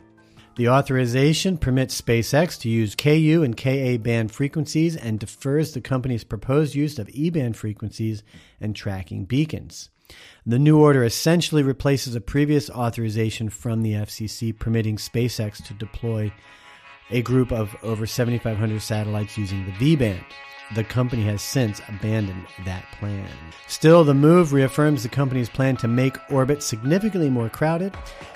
The 0.56 0.68
authorization 0.68 1.56
permits 1.56 1.98
SpaceX 1.98 2.60
to 2.60 2.68
use 2.68 2.94
Ku 2.94 3.42
and 3.42 3.56
Ka 3.56 3.96
band 3.96 4.30
frequencies 4.30 4.96
and 4.96 5.18
defers 5.18 5.72
the 5.72 5.80
company's 5.80 6.24
proposed 6.24 6.74
use 6.74 6.98
of 6.98 7.08
E 7.08 7.30
band 7.30 7.56
frequencies 7.56 8.22
and 8.60 8.76
tracking 8.76 9.24
beacons. 9.24 9.88
The 10.46 10.58
new 10.58 10.78
order 10.78 11.04
essentially 11.04 11.62
replaces 11.62 12.14
a 12.14 12.20
previous 12.20 12.68
authorization 12.68 13.48
from 13.48 13.82
the 13.82 13.92
FCC 13.92 14.58
permitting 14.58 14.96
SpaceX 14.96 15.64
to 15.66 15.74
deploy 15.74 16.32
a 17.10 17.22
group 17.22 17.52
of 17.52 17.74
over 17.82 18.06
7,500 18.06 18.82
satellites 18.82 19.38
using 19.38 19.64
the 19.64 19.72
V 19.72 19.96
band. 19.96 20.24
The 20.74 20.84
company 20.84 21.22
has 21.24 21.42
since 21.42 21.80
abandoned 21.88 22.46
that 22.64 22.84
plan. 22.98 23.28
Still, 23.68 24.02
the 24.02 24.14
move 24.14 24.52
reaffirms 24.52 25.02
the 25.02 25.10
company's 25.10 25.48
plan 25.48 25.76
to 25.76 25.88
make 25.88 26.16
orbit 26.30 26.62
significantly 26.62 27.28
more 27.28 27.50
crowded. 27.50 27.94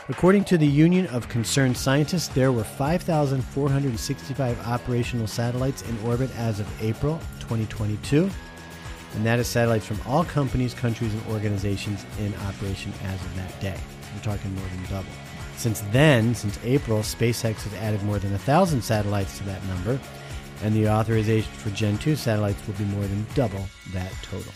According 0.08 0.44
to 0.44 0.58
the 0.58 0.66
Union 0.66 1.06
of 1.08 1.28
Concerned 1.28 1.76
Scientists, 1.76 2.28
there 2.28 2.52
were 2.52 2.64
5,465 2.64 4.66
operational 4.66 5.26
satellites 5.26 5.82
in 5.82 5.98
orbit 6.06 6.30
as 6.38 6.60
of 6.60 6.82
April 6.82 7.18
2022 7.40 8.30
and 9.14 9.24
that 9.24 9.38
is 9.38 9.46
satellites 9.46 9.86
from 9.86 10.00
all 10.06 10.24
companies, 10.24 10.74
countries, 10.74 11.12
and 11.12 11.26
organizations 11.28 12.04
in 12.18 12.34
operation 12.46 12.92
as 13.04 13.20
of 13.20 13.36
that 13.36 13.60
day. 13.60 13.78
We're 14.14 14.22
talking 14.22 14.54
more 14.54 14.68
than 14.68 14.84
double. 14.84 15.10
Since 15.56 15.80
then, 15.92 16.34
since 16.34 16.58
April, 16.62 17.00
SpaceX 17.00 17.62
has 17.62 17.74
added 17.74 18.02
more 18.04 18.18
than 18.18 18.30
1,000 18.30 18.82
satellites 18.82 19.38
to 19.38 19.44
that 19.44 19.64
number, 19.64 19.98
and 20.62 20.74
the 20.74 20.88
authorization 20.88 21.50
for 21.52 21.70
Gen 21.70 21.98
2 21.98 22.16
satellites 22.16 22.64
will 22.66 22.74
be 22.74 22.84
more 22.84 23.02
than 23.02 23.26
double 23.34 23.64
that 23.92 24.12
total. 24.22 24.52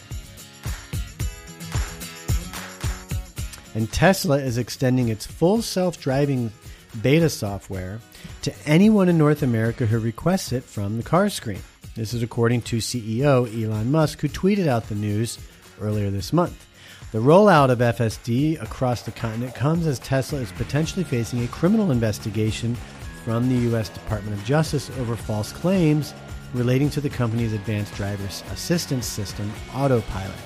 And 3.75 3.91
Tesla 3.91 4.39
is 4.39 4.59
extending 4.59 5.09
its 5.09 5.27
full 5.27 5.63
self 5.63 5.99
driving 5.99 6.53
beta 7.01 7.31
software 7.31 8.01
to 8.43 8.55
anyone 8.67 9.09
in 9.09 9.17
North 9.17 9.43
America 9.43 9.87
who 9.87 9.99
requests 9.99 10.53
it 10.53 10.63
from 10.63 10.99
the 10.99 11.03
car 11.03 11.31
screen. 11.31 11.63
This 11.95 12.15
is 12.15 12.23
according 12.23 12.63
to 12.63 12.79
CEO 12.79 13.47
Elon 13.47 13.91
Musk, 13.93 14.23
who 14.23 14.29
tweeted 14.29 14.67
out 14.67 14.89
the 14.89 14.95
news 14.95 15.39
earlier 15.79 16.11
this 16.11 16.33
month. 16.33 16.67
The 17.13 17.19
rollout 17.19 17.71
of 17.71 17.81
FSD 17.81 18.63
across 18.63 19.03
the 19.03 19.11
continent 19.11 19.55
comes 19.55 19.87
as 19.87 19.99
Tesla 19.99 20.39
is 20.39 20.51
potentially 20.53 21.05
facing 21.05 21.45
a 21.45 21.49
criminal 21.49 21.91
investigation 21.91 22.77
from 23.25 23.51
the 23.51 23.67
U.S. 23.69 23.91
Department 23.91 24.39
of 24.39 24.43
Justice 24.47 24.91
over 24.99 25.17
false 25.17 25.53
claims 25.53 26.15
relating 26.55 26.89
to 26.89 27.03
the 27.03 27.11
company's 27.11 27.53
advanced 27.53 27.95
driver 27.95 28.25
assistance 28.25 29.05
system, 29.05 29.53
Autopilot. 29.75 30.39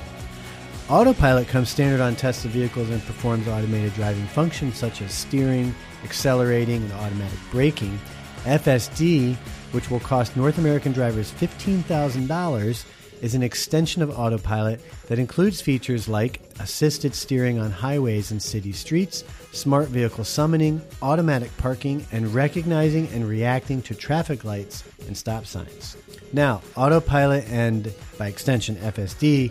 Autopilot 0.88 1.46
comes 1.46 1.68
standard 1.68 2.00
on 2.00 2.16
Tesla 2.16 2.50
vehicles 2.50 2.90
and 2.90 3.00
performs 3.04 3.46
automated 3.46 3.94
driving 3.94 4.26
functions 4.26 4.76
such 4.76 5.00
as 5.00 5.12
steering, 5.12 5.72
accelerating, 6.02 6.82
and 6.82 6.92
automatic 6.94 7.38
braking. 7.52 8.00
FSD, 8.46 9.34
which 9.72 9.90
will 9.90 10.00
cost 10.00 10.36
North 10.36 10.58
American 10.58 10.92
drivers 10.92 11.32
$15,000, 11.32 12.84
is 13.22 13.34
an 13.34 13.42
extension 13.42 14.02
of 14.02 14.18
Autopilot 14.18 14.80
that 15.08 15.18
includes 15.18 15.60
features 15.60 16.08
like 16.08 16.40
assisted 16.60 17.14
steering 17.14 17.58
on 17.58 17.70
highways 17.70 18.30
and 18.30 18.42
city 18.42 18.72
streets, 18.72 19.24
smart 19.52 19.88
vehicle 19.88 20.24
summoning, 20.24 20.80
automatic 21.02 21.54
parking, 21.56 22.06
and 22.12 22.32
recognizing 22.34 23.08
and 23.08 23.28
reacting 23.28 23.82
to 23.82 23.94
traffic 23.94 24.44
lights 24.44 24.84
and 25.06 25.16
stop 25.16 25.46
signs. 25.46 25.96
Now, 26.32 26.62
Autopilot 26.76 27.48
and, 27.48 27.92
by 28.18 28.28
extension, 28.28 28.76
FSD 28.76 29.50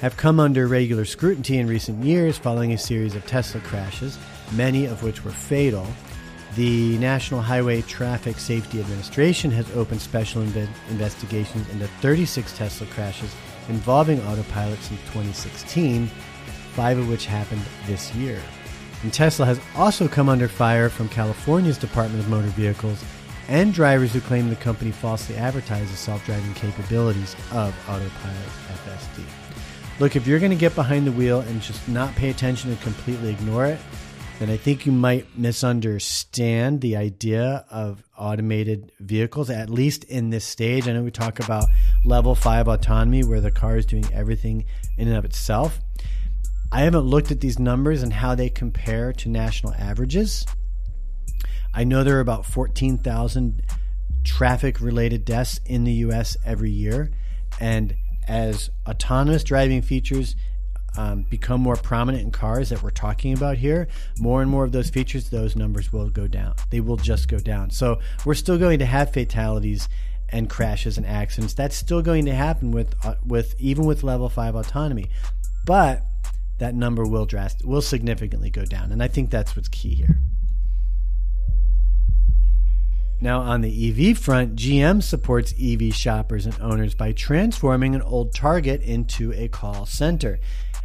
have 0.00 0.16
come 0.16 0.38
under 0.38 0.66
regular 0.68 1.04
scrutiny 1.04 1.58
in 1.58 1.66
recent 1.66 2.04
years 2.04 2.38
following 2.38 2.72
a 2.72 2.78
series 2.78 3.14
of 3.16 3.26
Tesla 3.26 3.60
crashes, 3.62 4.18
many 4.52 4.84
of 4.86 5.02
which 5.02 5.24
were 5.24 5.30
fatal. 5.30 5.86
The 6.58 6.98
National 6.98 7.40
Highway 7.40 7.82
Traffic 7.82 8.36
Safety 8.36 8.80
Administration 8.80 9.52
has 9.52 9.70
opened 9.76 10.00
special 10.00 10.42
inve- 10.42 10.68
investigations 10.90 11.68
into 11.68 11.86
36 12.02 12.58
Tesla 12.58 12.84
crashes 12.88 13.32
involving 13.68 14.20
autopilot 14.22 14.80
since 14.80 15.00
2016, 15.02 16.08
five 16.72 16.98
of 16.98 17.08
which 17.08 17.26
happened 17.26 17.62
this 17.86 18.12
year. 18.16 18.42
And 19.04 19.14
Tesla 19.14 19.46
has 19.46 19.60
also 19.76 20.08
come 20.08 20.28
under 20.28 20.48
fire 20.48 20.88
from 20.88 21.08
California's 21.08 21.78
Department 21.78 22.24
of 22.24 22.28
Motor 22.28 22.48
Vehicles 22.48 23.04
and 23.46 23.72
drivers 23.72 24.12
who 24.12 24.20
claim 24.20 24.50
the 24.50 24.56
company 24.56 24.90
falsely 24.90 25.36
advertises 25.36 25.96
self 25.96 26.26
driving 26.26 26.54
capabilities 26.54 27.36
of 27.52 27.72
Autopilot 27.88 28.48
FSD. 28.84 29.22
Look, 30.00 30.16
if 30.16 30.26
you're 30.26 30.40
going 30.40 30.50
to 30.50 30.56
get 30.56 30.74
behind 30.74 31.06
the 31.06 31.12
wheel 31.12 31.38
and 31.38 31.62
just 31.62 31.88
not 31.88 32.16
pay 32.16 32.30
attention 32.30 32.70
and 32.70 32.80
completely 32.80 33.30
ignore 33.30 33.66
it, 33.66 33.78
then 34.38 34.50
I 34.50 34.56
think 34.56 34.86
you 34.86 34.92
might 34.92 35.36
misunderstand 35.36 36.80
the 36.80 36.96
idea 36.96 37.64
of 37.70 38.04
automated 38.16 38.92
vehicles, 39.00 39.50
at 39.50 39.68
least 39.68 40.04
in 40.04 40.30
this 40.30 40.44
stage. 40.44 40.86
I 40.86 40.92
know 40.92 41.02
we 41.02 41.10
talk 41.10 41.40
about 41.40 41.64
level 42.04 42.36
five 42.36 42.68
autonomy 42.68 43.24
where 43.24 43.40
the 43.40 43.50
car 43.50 43.76
is 43.76 43.84
doing 43.84 44.06
everything 44.12 44.64
in 44.96 45.08
and 45.08 45.16
of 45.16 45.24
itself. 45.24 45.80
I 46.70 46.82
haven't 46.82 47.00
looked 47.00 47.32
at 47.32 47.40
these 47.40 47.58
numbers 47.58 48.02
and 48.02 48.12
how 48.12 48.36
they 48.36 48.48
compare 48.48 49.12
to 49.14 49.28
national 49.28 49.74
averages. 49.74 50.46
I 51.74 51.82
know 51.84 52.04
there 52.04 52.16
are 52.18 52.20
about 52.20 52.46
14,000 52.46 53.62
traffic 54.24 54.80
related 54.80 55.24
deaths 55.24 55.58
in 55.66 55.84
the 55.84 55.92
US 55.92 56.36
every 56.44 56.70
year. 56.70 57.10
And 57.58 57.96
as 58.28 58.70
autonomous 58.86 59.42
driving 59.42 59.82
features 59.82 60.36
um, 60.98 61.22
become 61.22 61.60
more 61.60 61.76
prominent 61.76 62.24
in 62.24 62.32
cars 62.32 62.70
that 62.70 62.82
we're 62.82 62.90
talking 62.90 63.32
about 63.32 63.56
here, 63.56 63.86
more 64.18 64.42
and 64.42 64.50
more 64.50 64.64
of 64.64 64.72
those 64.72 64.90
features, 64.90 65.30
those 65.30 65.54
numbers 65.54 65.92
will 65.92 66.10
go 66.10 66.26
down. 66.26 66.56
They 66.70 66.80
will 66.80 66.96
just 66.96 67.28
go 67.28 67.38
down. 67.38 67.70
So 67.70 68.00
we're 68.24 68.34
still 68.34 68.58
going 68.58 68.80
to 68.80 68.84
have 68.84 69.12
fatalities 69.12 69.88
and 70.30 70.50
crashes 70.50 70.98
and 70.98 71.06
accidents. 71.06 71.54
That's 71.54 71.76
still 71.76 72.02
going 72.02 72.24
to 72.24 72.34
happen 72.34 72.72
with 72.72 72.96
uh, 73.04 73.14
with 73.24 73.54
even 73.60 73.86
with 73.86 74.02
level 74.02 74.28
five 74.28 74.56
autonomy, 74.56 75.08
but 75.64 76.02
that 76.58 76.74
number 76.74 77.04
will 77.04 77.26
drastic 77.26 77.64
will 77.64 77.80
significantly 77.80 78.50
go 78.50 78.64
down, 78.64 78.90
and 78.90 79.00
I 79.00 79.06
think 79.06 79.30
that's 79.30 79.54
what's 79.54 79.68
key 79.68 79.94
here. 79.94 80.18
Now, 83.20 83.40
on 83.40 83.62
the 83.62 84.10
EV 84.10 84.16
front, 84.16 84.54
GM 84.54 85.02
supports 85.02 85.52
EV 85.60 85.92
shoppers 85.92 86.46
and 86.46 86.56
owners 86.60 86.94
by 86.94 87.12
transforming 87.12 87.96
an 87.96 88.02
old 88.02 88.32
Target 88.32 88.80
into 88.82 89.32
a 89.32 89.48
call 89.48 89.86
center. 89.86 90.38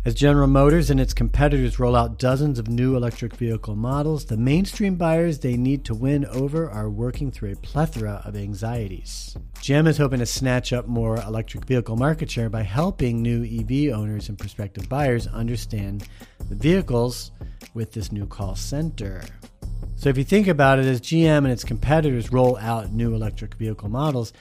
As 0.05 0.15
General 0.15 0.47
Motors 0.47 0.89
and 0.89 0.99
its 0.99 1.13
competitors 1.13 1.79
roll 1.79 1.95
out 1.95 2.19
dozens 2.19 2.59
of 2.59 2.67
new 2.67 2.97
electric 2.97 3.37
vehicle 3.37 3.77
models, 3.77 4.25
the 4.25 4.35
mainstream 4.35 4.95
buyers 4.95 5.39
they 5.39 5.55
need 5.55 5.85
to 5.85 5.95
win 5.95 6.25
over 6.25 6.69
are 6.69 6.89
working 6.89 7.31
through 7.31 7.53
a 7.53 7.55
plethora 7.55 8.21
of 8.25 8.35
anxieties. 8.35 9.37
GM 9.59 9.87
is 9.87 9.97
hoping 9.97 10.19
to 10.19 10.25
snatch 10.25 10.73
up 10.73 10.89
more 10.89 11.15
electric 11.21 11.63
vehicle 11.63 11.95
market 11.95 12.29
share 12.29 12.49
by 12.49 12.63
helping 12.63 13.21
new 13.21 13.45
EV 13.45 13.97
owners 13.97 14.27
and 14.27 14.37
prospective 14.37 14.89
buyers 14.89 15.25
understand 15.27 16.05
the 16.49 16.55
vehicles 16.55 17.31
with 17.73 17.93
this 17.93 18.11
new 18.11 18.25
call 18.25 18.55
center. 18.57 19.23
So 19.95 20.09
if 20.09 20.17
you 20.17 20.25
think 20.25 20.49
about 20.49 20.79
it, 20.79 20.85
as 20.85 20.99
GM 20.99 21.37
and 21.37 21.47
its 21.47 21.63
competitors 21.63 22.29
roll 22.29 22.57
out 22.57 22.91
new 22.91 23.15
electric 23.15 23.53
vehicle 23.53 23.87
models, 23.87 24.33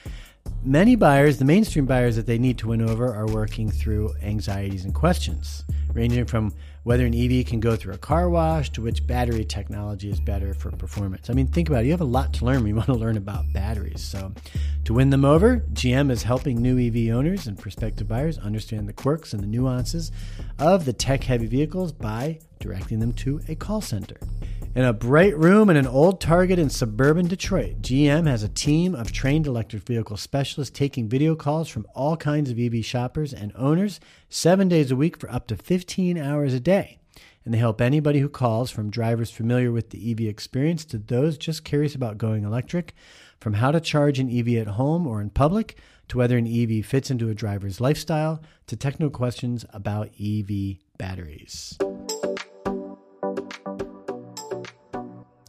many 0.63 0.95
buyers, 0.95 1.37
the 1.37 1.45
mainstream 1.45 1.85
buyers 1.85 2.15
that 2.15 2.25
they 2.25 2.37
need 2.37 2.57
to 2.59 2.67
win 2.67 2.81
over, 2.81 3.13
are 3.13 3.27
working 3.27 3.69
through 3.69 4.13
anxieties 4.21 4.85
and 4.85 4.93
questions, 4.93 5.63
ranging 5.93 6.25
from 6.25 6.53
whether 6.83 7.05
an 7.05 7.13
EV 7.13 7.45
can 7.45 7.59
go 7.59 7.75
through 7.75 7.93
a 7.93 7.97
car 7.97 8.29
wash 8.29 8.69
to 8.71 8.81
which 8.81 9.05
battery 9.07 9.45
technology 9.45 10.09
is 10.09 10.19
better 10.19 10.53
for 10.53 10.69
performance. 10.71 11.29
I 11.29 11.33
mean, 11.33 11.47
think 11.47 11.69
about 11.69 11.83
it. 11.83 11.85
You 11.85 11.91
have 11.91 12.01
a 12.01 12.05
lot 12.05 12.33
to 12.33 12.45
learn 12.45 12.63
We 12.63 12.73
want 12.73 12.87
to 12.87 12.93
learn 12.93 13.17
about 13.17 13.45
batteries. 13.53 14.01
So, 14.01 14.33
to 14.85 14.93
win 14.93 15.09
them 15.09 15.25
over, 15.25 15.59
GM 15.73 16.11
is 16.11 16.23
helping 16.23 16.61
new 16.61 16.77
EV 16.77 17.15
owners 17.15 17.47
and 17.47 17.57
prospective 17.57 18.07
buyers 18.07 18.37
understand 18.37 18.87
the 18.87 18.93
quirks 18.93 19.33
and 19.33 19.41
the 19.41 19.47
nuances 19.47 20.11
of 20.59 20.85
the 20.85 20.93
tech 20.93 21.23
heavy 21.23 21.47
vehicles 21.47 21.91
by 21.91 22.39
directing 22.59 22.99
them 22.99 23.13
to 23.13 23.41
a 23.47 23.55
call 23.55 23.81
center. 23.81 24.17
In 24.75 24.85
a 24.85 24.91
bright 24.91 25.37
room 25.37 25.69
in 25.69 25.77
an 25.77 25.85
old 25.85 26.19
Target 26.19 26.57
in 26.57 26.67
suburban 26.67 27.27
Detroit, 27.27 27.83
GM 27.83 28.25
has 28.25 28.41
a 28.41 28.49
team 28.49 28.95
of 28.95 29.11
trained 29.11 29.45
electric 29.45 29.83
vehicle 29.83 30.17
specialists 30.17 30.75
taking 30.75 31.07
video 31.07 31.35
calls 31.35 31.69
from 31.69 31.85
all 31.93 32.17
kinds 32.17 32.49
of 32.49 32.57
EV 32.57 32.83
shoppers 32.83 33.35
and 33.35 33.51
owners 33.55 33.99
seven 34.29 34.67
days 34.67 34.89
a 34.89 34.95
week 34.95 35.15
for 35.15 35.29
up 35.29 35.45
to 35.45 35.55
15 35.55 36.17
hours 36.17 36.55
a 36.55 36.59
day. 36.59 36.97
And 37.45 37.53
they 37.53 37.59
help 37.59 37.81
anybody 37.81 38.17
who 38.17 38.29
calls, 38.29 38.71
from 38.71 38.89
drivers 38.89 39.29
familiar 39.29 39.71
with 39.71 39.91
the 39.91 40.11
EV 40.11 40.21
experience 40.21 40.85
to 40.85 40.97
those 40.97 41.37
just 41.37 41.63
curious 41.63 41.93
about 41.93 42.17
going 42.17 42.43
electric, 42.43 42.95
from 43.39 43.53
how 43.53 43.69
to 43.69 43.79
charge 43.79 44.17
an 44.17 44.35
EV 44.35 44.55
at 44.55 44.73
home 44.73 45.05
or 45.05 45.21
in 45.21 45.29
public 45.29 45.77
to 46.07 46.17
whether 46.17 46.35
an 46.35 46.47
EV 46.47 46.83
fits 46.83 47.11
into 47.11 47.29
a 47.29 47.35
driver's 47.35 47.79
lifestyle 47.79 48.41
to 48.65 48.75
technical 48.75 49.11
questions 49.11 49.67
about 49.71 50.09
EV 50.19 50.77
batteries. 50.97 51.77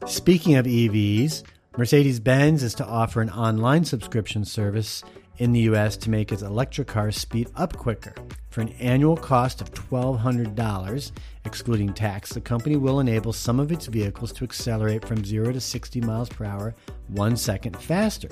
Speaking 0.06 0.56
of 0.56 0.66
EVs, 0.66 1.44
Mercedes 1.78 2.20
Benz 2.20 2.62
is 2.62 2.74
to 2.74 2.84
offer 2.84 3.22
an 3.22 3.30
online 3.30 3.86
subscription 3.86 4.44
service 4.44 5.02
in 5.38 5.52
the 5.52 5.60
US 5.60 5.96
to 5.96 6.10
make 6.10 6.30
its 6.30 6.42
electric 6.42 6.88
cars 6.88 7.16
speed 7.16 7.48
up 7.56 7.74
quicker. 7.74 8.14
For 8.50 8.60
an 8.60 8.68
annual 8.80 9.16
cost 9.16 9.62
of 9.62 9.72
$1,200, 9.72 11.12
excluding 11.46 11.94
tax, 11.94 12.34
the 12.34 12.42
company 12.42 12.76
will 12.76 13.00
enable 13.00 13.32
some 13.32 13.58
of 13.58 13.72
its 13.72 13.86
vehicles 13.86 14.30
to 14.34 14.44
accelerate 14.44 15.06
from 15.06 15.24
0 15.24 15.52
to 15.52 15.60
60 15.60 16.02
miles 16.02 16.28
per 16.28 16.44
hour 16.44 16.74
one 17.08 17.34
second 17.34 17.74
faster. 17.78 18.28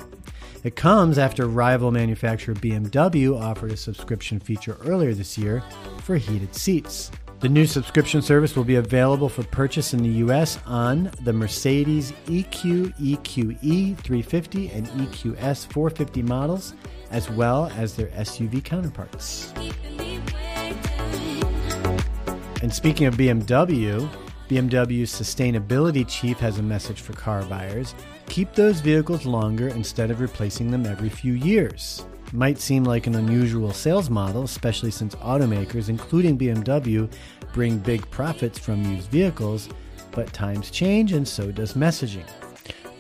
It 0.65 0.77
comes 0.77 1.17
after 1.17 1.49
rival 1.49 1.91
manufacturer 1.91 2.55
BMW 2.55 3.35
offered 3.35 3.73
a 3.73 3.77
subscription 3.79 4.41
feature 4.41 4.77
earlier 4.85 5.15
this 5.15 5.39
year 5.39 5.65
for 6.03 6.17
heated 6.17 6.55
seats. 6.55 7.11
The 7.43 7.49
new 7.49 7.67
subscription 7.67 8.23
service 8.23 8.55
will 8.55 8.63
be 8.63 8.77
available 8.77 9.29
for 9.29 9.43
purchase 9.43 9.95
in 9.95 10.03
the 10.05 10.19
U.S. 10.21 10.61
on 10.65 11.11
the 11.25 11.33
Mercedes 11.33 12.13
EQ, 12.27 12.95
EQE 13.01 13.99
350, 13.99 14.71
and 14.71 14.87
EQS 14.87 15.67
450 15.73 16.23
models, 16.23 16.75
as 17.11 17.29
well 17.31 17.67
as 17.77 17.97
their 17.97 18.07
SUV 18.11 18.63
counterparts. 18.63 19.53
And 22.63 22.73
speaking 22.73 23.09
of 23.09 23.17
BMW, 23.17 24.09
BMW's 24.49 25.11
sustainability 25.11 26.07
chief 26.07 26.39
has 26.39 26.61
a 26.61 26.63
message 26.63 27.01
for 27.01 27.13
car 27.15 27.43
buyers 27.47 27.97
keep 28.27 28.55
those 28.55 28.79
vehicles 28.79 29.27
longer 29.27 29.67
instead 29.67 30.13
of 30.13 30.21
replacing 30.21 30.71
them 30.71 30.87
every 30.87 31.09
few 31.09 31.33
years. 31.33 32.07
Might 32.33 32.59
seem 32.59 32.85
like 32.85 33.07
an 33.07 33.15
unusual 33.15 33.73
sales 33.73 34.09
model, 34.09 34.45
especially 34.45 34.91
since 34.91 35.15
automakers, 35.17 35.91
including 35.91 36.39
BMW, 36.39 37.13
bring 37.53 37.79
big 37.79 38.11
profits 38.11 38.59
from 38.59 38.83
used 38.91 39.11
vehicles, 39.11 39.69
but 40.13 40.33
times 40.33 40.71
change 40.71 41.13
and 41.13 41.29
so 41.29 41.53
does 41.53 41.75
messaging. 41.75 42.27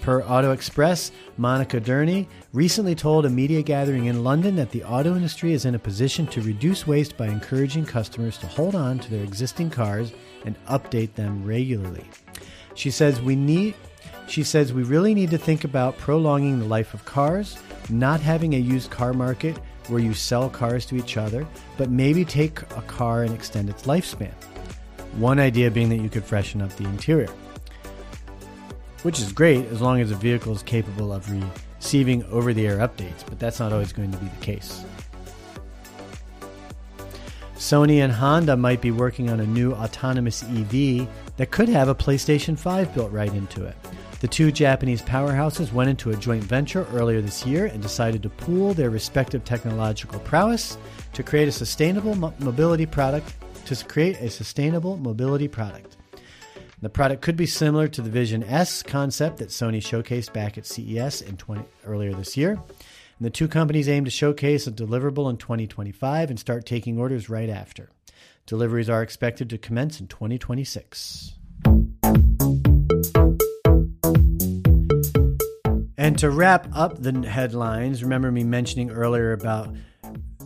Per 0.02 0.22
Auto 0.24 0.50
Express, 0.50 1.12
Monica 1.38 1.80
Durney 1.80 2.26
recently 2.52 2.94
told 2.94 3.24
a 3.24 3.30
media 3.30 3.62
gathering 3.62 4.06
in 4.06 4.24
London 4.24 4.56
that 4.56 4.70
the 4.70 4.84
auto 4.84 5.14
industry 5.14 5.52
is 5.52 5.64
in 5.64 5.76
a 5.76 5.78
position 5.78 6.26
to 6.26 6.42
reduce 6.42 6.86
waste 6.86 7.16
by 7.16 7.28
encouraging 7.28 7.86
customers 7.86 8.36
to 8.38 8.46
hold 8.46 8.74
on 8.74 8.98
to 8.98 9.10
their 9.10 9.22
existing 9.22 9.70
cars 9.70 10.12
and 10.44 10.62
update 10.66 11.14
them 11.14 11.44
regularly. 11.44 12.04
She 12.74 12.90
says 12.90 13.22
we 13.22 13.36
need 13.36 13.76
she 14.26 14.42
says 14.42 14.72
we 14.72 14.82
really 14.82 15.14
need 15.14 15.30
to 15.30 15.38
think 15.38 15.64
about 15.64 15.98
prolonging 15.98 16.58
the 16.58 16.66
life 16.66 16.94
of 16.94 17.04
cars, 17.04 17.58
not 17.90 18.20
having 18.20 18.54
a 18.54 18.58
used 18.58 18.90
car 18.90 19.12
market 19.12 19.58
where 19.88 20.00
you 20.00 20.14
sell 20.14 20.48
cars 20.48 20.86
to 20.86 20.96
each 20.96 21.16
other, 21.16 21.46
but 21.76 21.90
maybe 21.90 22.24
take 22.24 22.62
a 22.62 22.82
car 22.86 23.22
and 23.24 23.34
extend 23.34 23.68
its 23.68 23.82
lifespan. 23.82 24.32
One 25.14 25.38
idea 25.38 25.70
being 25.70 25.88
that 25.90 26.00
you 26.00 26.08
could 26.08 26.24
freshen 26.24 26.62
up 26.62 26.74
the 26.76 26.84
interior, 26.84 27.30
which 29.02 29.20
is 29.20 29.32
great 29.32 29.66
as 29.66 29.80
long 29.80 30.00
as 30.00 30.10
the 30.10 30.16
vehicle 30.16 30.54
is 30.54 30.62
capable 30.62 31.12
of 31.12 31.28
receiving 31.80 32.24
over 32.24 32.54
the 32.54 32.66
air 32.66 32.78
updates, 32.78 33.24
but 33.26 33.38
that's 33.38 33.58
not 33.58 33.72
always 33.72 33.92
going 33.92 34.12
to 34.12 34.18
be 34.18 34.26
the 34.26 34.44
case. 34.44 34.84
Sony 37.62 38.02
and 38.02 38.12
Honda 38.12 38.56
might 38.56 38.80
be 38.80 38.90
working 38.90 39.30
on 39.30 39.38
a 39.38 39.46
new 39.46 39.72
autonomous 39.72 40.42
EV 40.42 41.06
that 41.36 41.52
could 41.52 41.68
have 41.68 41.88
a 41.88 41.94
PlayStation 41.94 42.58
5 42.58 42.92
built 42.92 43.12
right 43.12 43.32
into 43.32 43.64
it. 43.64 43.76
The 44.18 44.26
two 44.26 44.50
Japanese 44.50 45.00
powerhouses 45.00 45.72
went 45.72 45.88
into 45.88 46.10
a 46.10 46.16
joint 46.16 46.42
venture 46.42 46.88
earlier 46.92 47.20
this 47.20 47.46
year 47.46 47.66
and 47.66 47.80
decided 47.80 48.20
to 48.24 48.30
pool 48.30 48.74
their 48.74 48.90
respective 48.90 49.44
technological 49.44 50.18
prowess 50.18 50.76
to 51.12 51.22
create 51.22 51.46
a 51.46 51.52
sustainable 51.52 52.16
mobility 52.16 52.84
product 52.84 53.32
to 53.66 53.76
create 53.84 54.16
a 54.16 54.28
sustainable 54.28 54.96
mobility 54.96 55.46
product. 55.46 55.96
The 56.80 56.90
product 56.90 57.22
could 57.22 57.36
be 57.36 57.46
similar 57.46 57.86
to 57.86 58.02
the 58.02 58.10
Vision 58.10 58.42
S 58.42 58.82
concept 58.82 59.36
that 59.36 59.50
Sony 59.50 59.78
showcased 59.78 60.32
back 60.32 60.58
at 60.58 60.66
CES 60.66 61.20
in 61.20 61.36
20, 61.36 61.62
earlier 61.86 62.12
this 62.12 62.36
year. 62.36 62.60
And 63.22 63.26
the 63.28 63.30
two 63.30 63.46
companies 63.46 63.88
aim 63.88 64.04
to 64.04 64.10
showcase 64.10 64.66
a 64.66 64.72
deliverable 64.72 65.30
in 65.30 65.36
2025 65.36 66.28
and 66.28 66.40
start 66.40 66.66
taking 66.66 66.98
orders 66.98 67.30
right 67.30 67.48
after. 67.48 67.88
Deliveries 68.46 68.90
are 68.90 69.00
expected 69.00 69.48
to 69.50 69.58
commence 69.58 70.00
in 70.00 70.08
2026. 70.08 71.34
And 75.96 76.18
to 76.18 76.30
wrap 76.30 76.66
up 76.74 77.00
the 77.00 77.24
headlines, 77.30 78.02
remember 78.02 78.32
me 78.32 78.42
mentioning 78.42 78.90
earlier 78.90 79.32
about 79.32 79.72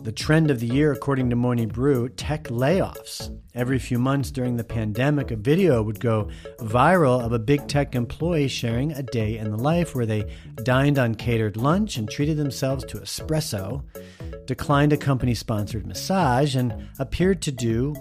the 0.07 0.13
trend 0.13 0.49
of 0.49 0.61
the 0.61 0.67
year, 0.67 0.93
according 0.93 1.29
to 1.29 1.35
Morning 1.35 1.67
Brew, 1.67 2.07
tech 2.07 2.45
layoffs. 2.45 3.29
Every 3.53 3.77
few 3.77 3.99
months 3.99 4.31
during 4.31 4.55
the 4.55 4.63
pandemic, 4.63 5.31
a 5.31 5.35
video 5.35 5.83
would 5.83 5.99
go 5.99 6.29
viral 6.59 7.21
of 7.21 7.33
a 7.33 7.39
big 7.39 7.67
tech 7.67 7.93
employee 7.93 8.47
sharing 8.47 8.93
a 8.93 9.03
day 9.03 9.37
in 9.37 9.51
the 9.51 9.57
life 9.57 9.95
where 9.95 10.05
they 10.05 10.33
dined 10.63 10.97
on 10.97 11.15
catered 11.15 11.57
lunch 11.57 11.97
and 11.97 12.09
treated 12.09 12.37
themselves 12.37 12.85
to 12.85 12.99
espresso, 12.99 13.83
declined 14.45 14.93
a 14.93 14.97
company 14.97 15.33
sponsored 15.33 15.85
massage, 15.85 16.55
and 16.55 16.87
appeared 16.99 17.41
to 17.41 17.51
do 17.51 17.93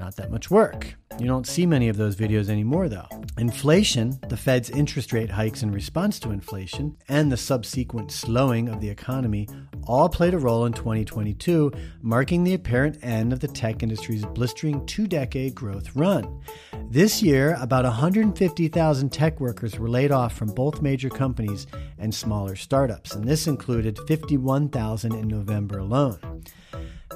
not 0.00 0.16
that 0.16 0.30
much 0.30 0.50
work. 0.50 0.96
You 1.18 1.26
don't 1.26 1.46
see 1.46 1.66
many 1.66 1.88
of 1.88 1.98
those 1.98 2.16
videos 2.16 2.48
anymore, 2.48 2.88
though. 2.88 3.06
Inflation, 3.36 4.18
the 4.28 4.36
Fed's 4.36 4.70
interest 4.70 5.12
rate 5.12 5.30
hikes 5.30 5.62
in 5.62 5.70
response 5.70 6.18
to 6.20 6.30
inflation, 6.30 6.96
and 7.08 7.30
the 7.30 7.36
subsequent 7.36 8.10
slowing 8.10 8.68
of 8.68 8.80
the 8.80 8.88
economy 8.88 9.46
all 9.84 10.08
played 10.08 10.32
a 10.32 10.38
role 10.38 10.64
in 10.64 10.72
2022, 10.72 11.70
marking 12.00 12.42
the 12.42 12.54
apparent 12.54 12.98
end 13.02 13.34
of 13.34 13.40
the 13.40 13.48
tech 13.48 13.82
industry's 13.82 14.24
blistering 14.24 14.84
two 14.86 15.06
decade 15.06 15.54
growth 15.54 15.94
run. 15.94 16.40
This 16.88 17.22
year, 17.22 17.56
about 17.60 17.84
150,000 17.84 19.12
tech 19.12 19.38
workers 19.38 19.78
were 19.78 19.90
laid 19.90 20.10
off 20.10 20.32
from 20.34 20.48
both 20.48 20.80
major 20.80 21.10
companies 21.10 21.66
and 21.98 22.14
smaller 22.14 22.56
startups, 22.56 23.14
and 23.14 23.28
this 23.28 23.46
included 23.46 23.98
51,000 24.08 25.14
in 25.14 25.28
November 25.28 25.78
alone. 25.78 26.42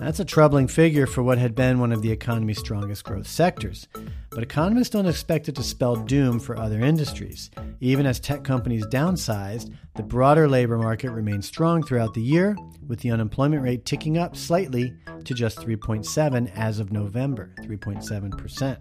That's 0.00 0.18
a 0.18 0.24
troubling 0.24 0.66
figure 0.66 1.06
for 1.06 1.22
what 1.22 1.38
had 1.38 1.54
been 1.54 1.78
one 1.78 1.92
of 1.92 2.02
the 2.02 2.10
economy's 2.10 2.58
strongest 2.58 3.04
growth 3.04 3.28
sectors. 3.28 3.86
But 4.30 4.42
economists 4.42 4.90
don't 4.90 5.06
expect 5.06 5.48
it 5.48 5.54
to 5.54 5.62
spell 5.62 5.94
doom 5.94 6.40
for 6.40 6.58
other 6.58 6.80
industries. 6.80 7.50
Even 7.80 8.04
as 8.04 8.18
tech 8.18 8.42
companies 8.42 8.84
downsized, 8.86 9.72
the 9.94 10.02
broader 10.02 10.48
labor 10.48 10.78
market 10.78 11.10
remained 11.10 11.44
strong 11.44 11.82
throughout 11.84 12.12
the 12.12 12.20
year, 12.20 12.56
with 12.88 13.00
the 13.00 13.12
unemployment 13.12 13.62
rate 13.62 13.84
ticking 13.84 14.18
up 14.18 14.34
slightly 14.36 14.92
to 15.24 15.32
just 15.32 15.58
3.7 15.58 16.52
as 16.56 16.80
of 16.80 16.90
November, 16.90 17.54
3.7%. 17.62 18.78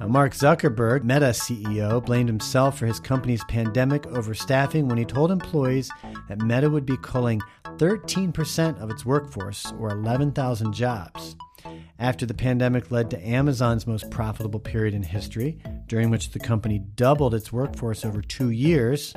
Mark 0.00 0.32
Zuckerberg, 0.34 1.04
Meta 1.04 1.26
CEO, 1.26 2.04
blamed 2.04 2.28
himself 2.28 2.78
for 2.78 2.86
his 2.86 3.00
company's 3.00 3.44
pandemic 3.44 4.02
overstaffing 4.02 4.84
when 4.84 4.98
he 4.98 5.04
told 5.04 5.30
employees 5.30 5.90
that 6.28 6.40
Meta 6.40 6.68
would 6.68 6.86
be 6.86 6.96
culling 6.98 7.40
13% 7.76 8.80
of 8.80 8.90
its 8.90 9.06
workforce, 9.06 9.72
or 9.78 9.90
11,000 9.90 10.72
jobs. 10.72 11.36
After 11.98 12.26
the 12.26 12.34
pandemic 12.34 12.90
led 12.90 13.10
to 13.10 13.26
Amazon's 13.26 13.86
most 13.86 14.10
profitable 14.10 14.58
period 14.58 14.94
in 14.94 15.04
history, 15.04 15.58
during 15.86 16.10
which 16.10 16.30
the 16.30 16.40
company 16.40 16.80
doubled 16.80 17.34
its 17.34 17.52
workforce 17.52 18.04
over 18.04 18.20
two 18.20 18.50
years, 18.50 19.14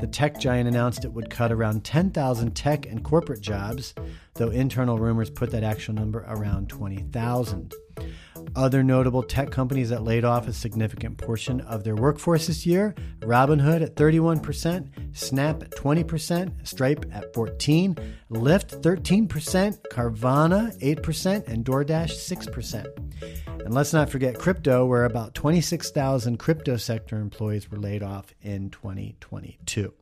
the 0.00 0.08
tech 0.08 0.40
giant 0.40 0.68
announced 0.68 1.04
it 1.04 1.12
would 1.12 1.30
cut 1.30 1.52
around 1.52 1.84
10,000 1.84 2.50
tech 2.56 2.86
and 2.86 3.04
corporate 3.04 3.40
jobs, 3.40 3.94
though 4.34 4.50
internal 4.50 4.98
rumors 4.98 5.30
put 5.30 5.50
that 5.52 5.62
actual 5.62 5.94
number 5.94 6.24
around 6.26 6.68
20,000. 6.68 7.72
Other 8.56 8.82
notable 8.82 9.22
tech 9.22 9.50
companies 9.50 9.90
that 9.90 10.02
laid 10.02 10.24
off 10.24 10.46
a 10.46 10.52
significant 10.52 11.18
portion 11.18 11.60
of 11.62 11.84
their 11.84 11.96
workforce 11.96 12.46
this 12.46 12.66
year 12.66 12.94
Robinhood 13.20 13.82
at 13.82 13.94
31%, 13.96 15.16
Snap 15.16 15.62
at 15.62 15.70
20%, 15.72 16.66
Stripe 16.66 17.06
at 17.12 17.32
14, 17.34 17.96
Lyft 18.30 18.80
13%, 18.82 19.78
Carvana 19.90 20.78
8%, 20.80 21.48
and 21.48 21.64
DoorDash 21.64 22.12
6%. 22.12 23.64
And 23.64 23.72
let's 23.72 23.92
not 23.92 24.10
forget 24.10 24.38
crypto, 24.38 24.84
where 24.84 25.04
about 25.04 25.34
26,000 25.34 26.36
crypto 26.38 26.76
sector 26.76 27.18
employees 27.18 27.70
were 27.70 27.78
laid 27.78 28.02
off 28.02 28.34
in 28.42 28.70
2022. 28.70 29.92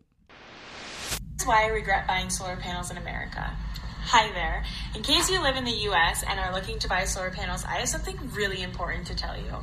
That's 1.32 1.46
why 1.46 1.64
I 1.64 1.66
regret 1.68 2.06
buying 2.06 2.30
solar 2.30 2.56
panels 2.56 2.90
in 2.90 2.96
America. 2.98 3.56
Hi 4.06 4.30
there. 4.32 4.64
In 4.94 5.02
case 5.02 5.30
you 5.30 5.40
live 5.40 5.56
in 5.56 5.64
the 5.64 5.88
US 5.88 6.22
and 6.28 6.38
are 6.38 6.52
looking 6.52 6.78
to 6.80 6.88
buy 6.88 7.04
solar 7.04 7.30
panels, 7.30 7.64
I 7.64 7.76
have 7.76 7.88
something 7.88 8.18
really 8.34 8.62
important 8.62 9.06
to 9.06 9.14
tell 9.14 9.36
you. 9.38 9.54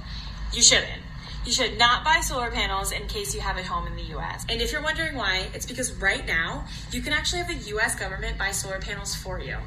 You 0.51 0.63
shouldn't. 0.63 1.03
You 1.45 1.51
should 1.51 1.77
not 1.77 2.03
buy 2.03 2.21
solar 2.21 2.49
panels 2.49 2.91
in 2.91 3.07
case 3.07 3.35
you 3.35 3.41
have 3.41 3.57
a 3.57 3.63
home 3.63 3.85
in 3.85 3.95
the 3.95 4.17
US. 4.17 4.45
And 4.49 4.59
if 4.61 4.71
you're 4.71 4.81
wondering 4.81 5.15
why, 5.15 5.49
it's 5.53 5.67
because 5.67 5.91
right 5.93 6.25
now 6.25 6.65
you 6.91 7.01
can 7.01 7.13
actually 7.13 7.43
have 7.43 7.47
the 7.49 7.69
US 7.75 7.95
government 7.95 8.39
buy 8.39 8.51
solar 8.51 8.79
panels 8.79 9.13
for 9.13 9.39
you. 9.39 9.57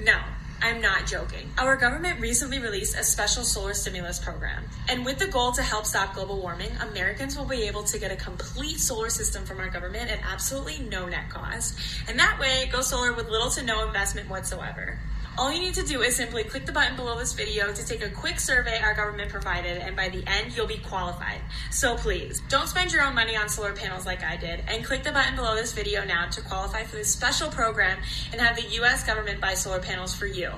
No, 0.00 0.20
I'm 0.62 0.80
not 0.80 1.06
joking. 1.06 1.50
Our 1.56 1.76
government 1.76 2.20
recently 2.20 2.58
released 2.58 2.96
a 2.96 3.02
special 3.02 3.44
solar 3.44 3.72
stimulus 3.72 4.18
program. 4.18 4.64
And 4.88 5.06
with 5.06 5.18
the 5.18 5.26
goal 5.26 5.52
to 5.52 5.62
help 5.62 5.86
stop 5.86 6.14
global 6.14 6.40
warming, 6.40 6.70
Americans 6.90 7.36
will 7.36 7.46
be 7.46 7.62
able 7.62 7.82
to 7.84 7.98
get 7.98 8.10
a 8.10 8.16
complete 8.16 8.78
solar 8.78 9.08
system 9.08 9.46
from 9.46 9.58
our 9.58 9.70
government 9.70 10.10
at 10.10 10.20
absolutely 10.22 10.80
no 10.80 11.08
net 11.08 11.30
cost. 11.30 11.78
And 12.08 12.18
that 12.18 12.38
way, 12.38 12.68
go 12.70 12.82
solar 12.82 13.14
with 13.14 13.30
little 13.30 13.50
to 13.50 13.62
no 13.62 13.86
investment 13.86 14.28
whatsoever. 14.28 14.98
All 15.38 15.50
you 15.50 15.60
need 15.60 15.74
to 15.74 15.82
do 15.84 16.02
is 16.02 16.16
simply 16.16 16.44
click 16.44 16.66
the 16.66 16.72
button 16.72 16.96
below 16.96 17.18
this 17.18 17.32
video 17.32 17.72
to 17.72 17.86
take 17.86 18.02
a 18.02 18.10
quick 18.10 18.38
survey 18.40 18.78
our 18.82 18.94
government 18.94 19.30
provided, 19.30 19.78
and 19.78 19.96
by 19.96 20.08
the 20.08 20.22
end, 20.26 20.54
you'll 20.54 20.66
be 20.66 20.78
qualified. 20.78 21.40
So 21.70 21.96
please, 21.96 22.42
don't 22.48 22.68
spend 22.68 22.92
your 22.92 23.02
own 23.02 23.14
money 23.14 23.36
on 23.36 23.48
solar 23.48 23.72
panels 23.72 24.04
like 24.04 24.22
I 24.22 24.36
did, 24.36 24.62
and 24.66 24.84
click 24.84 25.02
the 25.02 25.12
button 25.12 25.36
below 25.36 25.54
this 25.54 25.72
video 25.72 26.04
now 26.04 26.26
to 26.26 26.42
qualify 26.42 26.82
for 26.82 26.96
this 26.96 27.12
special 27.12 27.48
program 27.48 27.98
and 28.32 28.40
have 28.40 28.56
the 28.56 28.68
US 28.82 29.04
government 29.04 29.40
buy 29.40 29.54
solar 29.54 29.78
panels 29.78 30.14
for 30.14 30.26
you. 30.26 30.50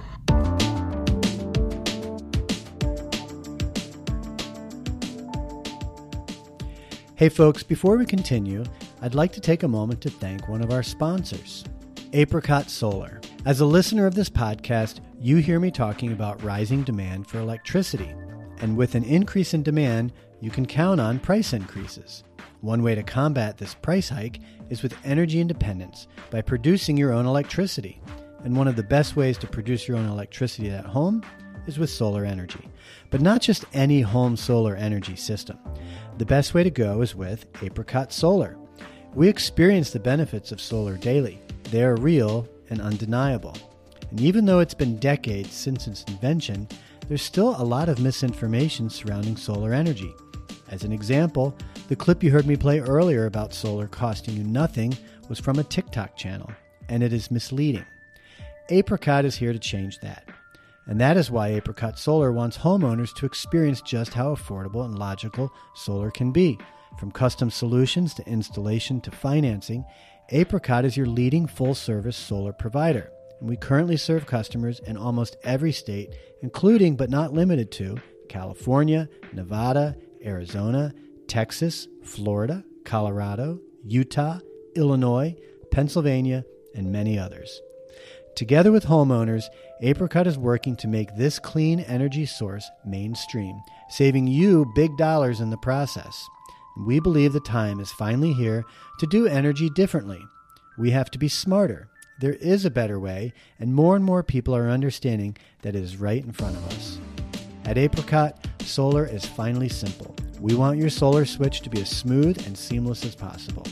Hey, 7.14 7.28
folks, 7.28 7.62
before 7.62 7.96
we 7.96 8.06
continue, 8.06 8.64
I'd 9.00 9.14
like 9.14 9.32
to 9.34 9.40
take 9.40 9.62
a 9.62 9.68
moment 9.68 10.00
to 10.00 10.10
thank 10.10 10.48
one 10.48 10.60
of 10.60 10.72
our 10.72 10.82
sponsors, 10.82 11.64
Apricot 12.14 12.68
Solar. 12.68 13.22
As 13.46 13.60
a 13.60 13.66
listener 13.66 14.04
of 14.04 14.14
this 14.14 14.28
podcast, 14.28 15.00
you 15.18 15.38
hear 15.38 15.58
me 15.58 15.70
talking 15.70 16.12
about 16.12 16.42
rising 16.42 16.82
demand 16.82 17.26
for 17.26 17.38
electricity. 17.38 18.14
And 18.60 18.76
with 18.76 18.94
an 18.94 19.04
increase 19.04 19.54
in 19.54 19.62
demand, 19.62 20.12
you 20.38 20.50
can 20.50 20.66
count 20.66 21.00
on 21.00 21.18
price 21.18 21.54
increases. 21.54 22.22
One 22.60 22.82
way 22.82 22.94
to 22.94 23.02
combat 23.02 23.56
this 23.56 23.72
price 23.72 24.10
hike 24.10 24.40
is 24.68 24.82
with 24.82 24.94
energy 25.04 25.40
independence 25.40 26.06
by 26.30 26.42
producing 26.42 26.98
your 26.98 27.14
own 27.14 27.24
electricity. 27.24 28.02
And 28.44 28.54
one 28.54 28.68
of 28.68 28.76
the 28.76 28.82
best 28.82 29.16
ways 29.16 29.38
to 29.38 29.46
produce 29.46 29.88
your 29.88 29.96
own 29.96 30.06
electricity 30.06 30.68
at 30.68 30.84
home 30.84 31.22
is 31.66 31.78
with 31.78 31.88
solar 31.88 32.26
energy. 32.26 32.68
But 33.08 33.22
not 33.22 33.40
just 33.40 33.64
any 33.72 34.02
home 34.02 34.36
solar 34.36 34.76
energy 34.76 35.16
system. 35.16 35.58
The 36.18 36.26
best 36.26 36.52
way 36.52 36.62
to 36.62 36.70
go 36.70 37.00
is 37.00 37.14
with 37.14 37.46
Apricot 37.62 38.12
Solar. 38.12 38.58
We 39.14 39.28
experience 39.28 39.90
the 39.90 40.00
benefits 40.00 40.52
of 40.52 40.60
solar 40.60 40.96
daily. 40.96 41.41
They 41.70 41.82
are 41.82 41.96
real 41.96 42.48
and 42.70 42.80
undeniable. 42.80 43.56
And 44.10 44.20
even 44.20 44.44
though 44.44 44.60
it's 44.60 44.74
been 44.74 44.98
decades 44.98 45.52
since 45.52 45.86
its 45.86 46.04
invention, 46.04 46.68
there's 47.08 47.22
still 47.22 47.54
a 47.58 47.64
lot 47.64 47.88
of 47.88 47.98
misinformation 47.98 48.90
surrounding 48.90 49.36
solar 49.36 49.72
energy. 49.72 50.12
As 50.68 50.84
an 50.84 50.92
example, 50.92 51.56
the 51.88 51.96
clip 51.96 52.22
you 52.22 52.30
heard 52.30 52.46
me 52.46 52.56
play 52.56 52.80
earlier 52.80 53.26
about 53.26 53.54
solar 53.54 53.86
costing 53.88 54.36
you 54.36 54.44
nothing 54.44 54.96
was 55.28 55.40
from 55.40 55.58
a 55.58 55.64
TikTok 55.64 56.16
channel, 56.16 56.50
and 56.88 57.02
it 57.02 57.12
is 57.12 57.30
misleading. 57.30 57.86
Apricot 58.68 59.24
is 59.24 59.36
here 59.36 59.52
to 59.52 59.58
change 59.58 59.98
that. 60.00 60.28
And 60.86 61.00
that 61.00 61.16
is 61.16 61.30
why 61.30 61.48
Apricot 61.48 61.98
Solar 61.98 62.32
wants 62.32 62.58
homeowners 62.58 63.14
to 63.16 63.26
experience 63.26 63.80
just 63.82 64.14
how 64.14 64.34
affordable 64.34 64.84
and 64.84 64.98
logical 64.98 65.52
solar 65.74 66.10
can 66.10 66.32
be. 66.32 66.58
From 66.98 67.12
custom 67.12 67.50
solutions 67.50 68.14
to 68.14 68.28
installation 68.28 69.00
to 69.02 69.10
financing, 69.10 69.84
Apricot 70.30 70.84
is 70.84 70.96
your 70.96 71.06
leading 71.06 71.46
full 71.46 71.74
service 71.74 72.16
solar 72.16 72.52
provider. 72.52 73.10
And 73.40 73.48
we 73.48 73.56
currently 73.56 73.96
serve 73.96 74.26
customers 74.26 74.80
in 74.80 74.96
almost 74.96 75.36
every 75.42 75.72
state, 75.72 76.14
including 76.40 76.96
but 76.96 77.10
not 77.10 77.32
limited 77.32 77.70
to 77.72 77.98
California, 78.28 79.08
Nevada, 79.32 79.96
Arizona, 80.24 80.94
Texas, 81.26 81.88
Florida, 82.02 82.64
Colorado, 82.84 83.60
Utah, 83.84 84.38
Illinois, 84.74 85.34
Pennsylvania, 85.70 86.44
and 86.74 86.92
many 86.92 87.18
others. 87.18 87.60
Together 88.34 88.72
with 88.72 88.86
homeowners, 88.86 89.44
Apricot 89.82 90.26
is 90.26 90.38
working 90.38 90.76
to 90.76 90.88
make 90.88 91.14
this 91.16 91.38
clean 91.38 91.80
energy 91.80 92.24
source 92.24 92.70
mainstream, 92.86 93.60
saving 93.90 94.26
you 94.26 94.70
big 94.74 94.96
dollars 94.96 95.40
in 95.40 95.50
the 95.50 95.58
process. 95.58 96.26
We 96.76 97.00
believe 97.00 97.32
the 97.32 97.40
time 97.40 97.80
is 97.80 97.92
finally 97.92 98.32
here 98.32 98.64
to 98.98 99.06
do 99.06 99.26
energy 99.26 99.68
differently. 99.70 100.20
We 100.78 100.90
have 100.90 101.10
to 101.10 101.18
be 101.18 101.28
smarter. 101.28 101.88
There 102.20 102.34
is 102.34 102.64
a 102.64 102.70
better 102.70 102.98
way, 102.98 103.32
and 103.58 103.74
more 103.74 103.94
and 103.94 104.04
more 104.04 104.22
people 104.22 104.56
are 104.56 104.70
understanding 104.70 105.36
that 105.62 105.76
it 105.76 105.82
is 105.82 105.96
right 105.96 106.24
in 106.24 106.32
front 106.32 106.56
of 106.56 106.68
us. 106.68 106.98
At 107.64 107.78
Apricot, 107.78 108.46
solar 108.62 109.04
is 109.04 109.26
finally 109.26 109.68
simple. 109.68 110.16
We 110.40 110.54
want 110.54 110.78
your 110.78 110.90
solar 110.90 111.24
switch 111.24 111.60
to 111.60 111.70
be 111.70 111.82
as 111.82 111.90
smooth 111.90 112.46
and 112.46 112.56
seamless 112.56 113.04
as 113.04 113.14
possible. 113.14 113.66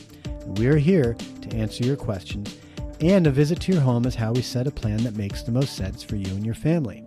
We 0.56 0.66
are 0.66 0.76
here 0.76 1.14
to 1.14 1.56
answer 1.56 1.84
your 1.84 1.96
questions, 1.96 2.56
and 3.00 3.26
a 3.26 3.30
visit 3.30 3.60
to 3.62 3.72
your 3.72 3.80
home 3.80 4.04
is 4.04 4.14
how 4.14 4.32
we 4.32 4.42
set 4.42 4.66
a 4.66 4.70
plan 4.70 5.02
that 5.04 5.16
makes 5.16 5.42
the 5.42 5.52
most 5.52 5.74
sense 5.74 6.02
for 6.02 6.16
you 6.16 6.30
and 6.34 6.44
your 6.44 6.54
family. 6.54 7.04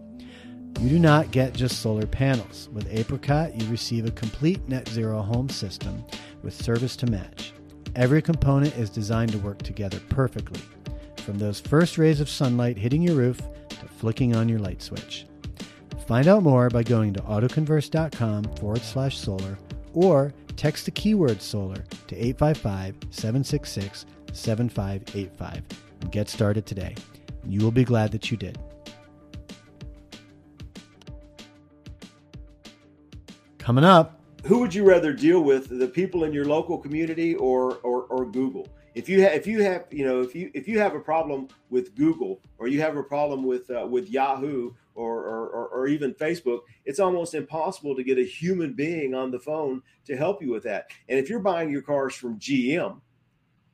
You 0.83 0.89
do 0.89 0.99
not 0.99 1.31
get 1.31 1.53
just 1.53 1.81
solar 1.81 2.05
panels. 2.05 2.67
With 2.73 2.93
Apricot, 2.93 3.55
you 3.55 3.65
receive 3.69 4.05
a 4.05 4.11
complete 4.11 4.67
net 4.67 4.85
zero 4.89 5.21
home 5.21 5.47
system 5.47 6.03
with 6.43 6.53
service 6.53 6.97
to 6.97 7.05
match. 7.05 7.53
Every 7.95 8.21
component 8.21 8.75
is 8.75 8.89
designed 8.89 9.31
to 9.31 9.37
work 9.37 9.59
together 9.59 10.01
perfectly, 10.09 10.59
from 11.15 11.39
those 11.39 11.61
first 11.61 11.97
rays 11.97 12.19
of 12.19 12.27
sunlight 12.27 12.77
hitting 12.77 13.01
your 13.01 13.15
roof 13.15 13.39
to 13.69 13.87
flicking 13.87 14.35
on 14.35 14.49
your 14.49 14.59
light 14.59 14.81
switch. 14.81 15.25
Find 16.05 16.27
out 16.27 16.43
more 16.43 16.69
by 16.69 16.83
going 16.83 17.13
to 17.13 17.21
autoconverse.com 17.21 18.43
forward 18.55 18.81
slash 18.81 19.17
solar 19.17 19.57
or 19.93 20.33
text 20.57 20.83
the 20.83 20.91
keyword 20.91 21.41
solar 21.41 21.81
to 22.07 22.17
855 22.17 22.95
766 23.09 24.05
7585 24.33 25.63
and 26.01 26.11
get 26.11 26.27
started 26.27 26.65
today. 26.65 26.93
You 27.45 27.61
will 27.61 27.71
be 27.71 27.85
glad 27.85 28.11
that 28.11 28.29
you 28.29 28.35
did. 28.35 28.59
Coming 33.63 33.85
up, 33.85 34.19
who 34.43 34.59
would 34.59 34.75
you 34.75 34.83
rather 34.83 35.13
deal 35.13 35.39
with 35.39 35.69
the 35.79 35.87
people 35.87 36.25
in 36.25 36.33
your 36.33 36.43
local 36.43 36.77
community 36.77 37.33
or 37.35 37.75
or, 37.75 38.03
or 38.07 38.25
google? 38.25 38.67
If 38.93 39.07
you 39.07 39.21
have 39.21 39.31
if 39.31 39.47
you 39.47 39.63
have 39.63 39.85
you 39.89 40.05
know 40.05 40.19
if 40.19 40.35
you 40.35 40.51
if 40.53 40.67
you 40.67 40.79
have 40.79 40.95
a 40.95 40.99
problem 40.99 41.47
with 41.69 41.95
google 41.95 42.41
or 42.57 42.67
you 42.67 42.81
have 42.81 42.97
a 42.97 43.03
problem 43.03 43.45
with 43.45 43.71
uh, 43.71 43.87
with 43.89 44.09
yahoo 44.09 44.73
or, 44.95 45.23
or 45.23 45.67
or 45.69 45.87
even 45.87 46.13
facebook 46.13 46.59
it's 46.83 46.99
almost 46.99 47.35
impossible 47.35 47.95
to 47.95 48.03
get 48.03 48.17
a 48.17 48.25
human 48.25 48.73
being 48.73 49.15
on 49.15 49.31
the 49.31 49.39
phone 49.39 49.81
to 50.07 50.17
help 50.17 50.41
you 50.41 50.51
with 50.51 50.63
that. 50.63 50.87
And 51.07 51.17
if 51.17 51.29
you're 51.29 51.39
buying 51.39 51.71
your 51.71 51.83
cars 51.83 52.15
from 52.15 52.39
gm 52.39 52.99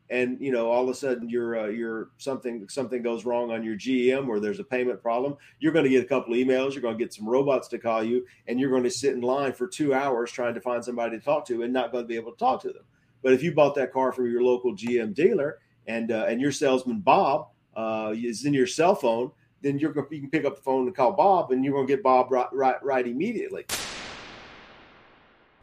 and 0.09 0.39
you 0.41 0.51
know 0.51 0.71
all 0.71 0.83
of 0.83 0.89
a 0.89 0.93
sudden 0.93 1.29
you're 1.29 1.59
uh, 1.59 1.67
you're 1.67 2.09
something 2.17 2.67
something 2.67 3.01
goes 3.01 3.25
wrong 3.25 3.51
on 3.51 3.63
your 3.63 3.75
GM 3.75 4.27
or 4.27 4.39
there's 4.39 4.59
a 4.59 4.63
payment 4.63 5.01
problem, 5.01 5.35
you're 5.59 5.71
going 5.71 5.85
to 5.85 5.89
get 5.89 6.03
a 6.03 6.07
couple 6.07 6.33
of 6.33 6.39
emails. 6.39 6.73
You're 6.73 6.81
going 6.81 6.97
to 6.97 7.03
get 7.03 7.13
some 7.13 7.27
robots 7.27 7.67
to 7.69 7.79
call 7.79 8.03
you, 8.03 8.25
and 8.47 8.59
you're 8.59 8.71
going 8.71 8.83
to 8.83 8.91
sit 8.91 9.13
in 9.13 9.21
line 9.21 9.53
for 9.53 9.67
two 9.67 9.93
hours 9.93 10.31
trying 10.31 10.53
to 10.55 10.61
find 10.61 10.83
somebody 10.83 11.17
to 11.17 11.23
talk 11.23 11.45
to, 11.47 11.63
and 11.63 11.73
not 11.73 11.91
going 11.91 12.03
to 12.03 12.07
be 12.07 12.15
able 12.15 12.31
to 12.31 12.37
talk 12.37 12.61
to 12.63 12.69
them. 12.69 12.83
But 13.21 13.33
if 13.33 13.43
you 13.43 13.53
bought 13.53 13.75
that 13.75 13.91
car 13.91 14.11
from 14.11 14.31
your 14.31 14.43
local 14.43 14.75
GM 14.75 15.13
dealer, 15.13 15.59
and 15.87 16.11
uh, 16.11 16.25
and 16.27 16.41
your 16.41 16.51
salesman 16.51 16.99
Bob 16.99 17.47
uh, 17.75 18.13
is 18.15 18.45
in 18.45 18.53
your 18.53 18.67
cell 18.67 18.95
phone, 18.95 19.31
then 19.61 19.77
you're 19.77 19.93
you 20.11 20.21
can 20.21 20.29
pick 20.29 20.45
up 20.45 20.55
the 20.55 20.61
phone 20.61 20.87
and 20.87 20.95
call 20.95 21.11
Bob, 21.11 21.51
and 21.51 21.63
you're 21.63 21.73
going 21.73 21.87
to 21.87 21.93
get 21.93 22.03
Bob 22.03 22.31
right 22.31 22.47
right, 22.53 22.81
right 22.83 23.07
immediately. 23.07 23.65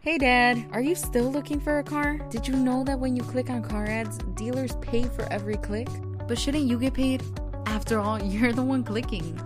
Hey 0.06 0.18
Dad, 0.18 0.64
are 0.70 0.80
you 0.80 0.94
still 0.94 1.32
looking 1.32 1.58
for 1.58 1.80
a 1.80 1.82
car? 1.82 2.18
Did 2.30 2.46
you 2.46 2.54
know 2.54 2.84
that 2.84 3.00
when 3.00 3.16
you 3.16 3.24
click 3.24 3.50
on 3.50 3.60
car 3.60 3.86
ads, 3.86 4.18
dealers 4.36 4.76
pay 4.80 5.02
for 5.02 5.24
every 5.32 5.56
click? 5.56 5.88
But 6.28 6.38
shouldn't 6.38 6.68
you 6.68 6.78
get 6.78 6.94
paid? 6.94 7.24
After 7.66 7.98
all, 7.98 8.22
you're 8.22 8.52
the 8.52 8.62
one 8.62 8.84
clicking. 8.84 9.36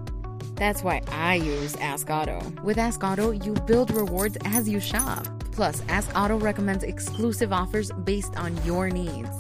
That's 0.57 0.83
why 0.83 1.01
I 1.09 1.37
use 1.37 1.77
Ask 1.77 2.11
Auto. 2.11 2.42
With 2.62 2.77
Ask 2.77 3.03
Auto, 3.03 3.31
you 3.31 3.55
build 3.66 3.90
rewards 3.90 4.37
as 4.44 4.68
you 4.68 4.81
shop. 4.81 5.27
Plus, 5.51 5.83
Ask 5.88 6.11
Auto 6.14 6.38
recommends 6.38 6.85
exclusive 6.85 7.55
offers 7.55 7.90
based 8.05 8.37
on 8.37 8.62
your 8.62 8.90
needs. 8.90 9.31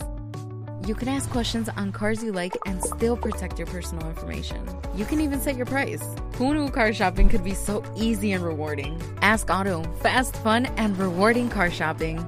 You 0.86 0.94
can 0.94 1.08
ask 1.08 1.28
questions 1.28 1.68
on 1.68 1.92
cars 1.92 2.24
you 2.24 2.32
like 2.32 2.56
and 2.64 2.82
still 2.82 3.14
protect 3.14 3.58
your 3.58 3.66
personal 3.66 4.08
information. 4.08 4.66
You 4.96 5.04
can 5.04 5.20
even 5.20 5.38
set 5.38 5.54
your 5.54 5.66
price. 5.66 6.02
Who 6.36 6.54
knew 6.54 6.70
car 6.70 6.94
shopping 6.94 7.28
could 7.28 7.44
be 7.44 7.52
so 7.52 7.84
easy 7.96 8.32
and 8.32 8.42
rewarding? 8.42 9.00
Ask 9.20 9.50
Auto, 9.50 9.82
fast, 10.00 10.36
fun, 10.36 10.66
and 10.78 10.96
rewarding 10.98 11.50
car 11.50 11.70
shopping. 11.70 12.24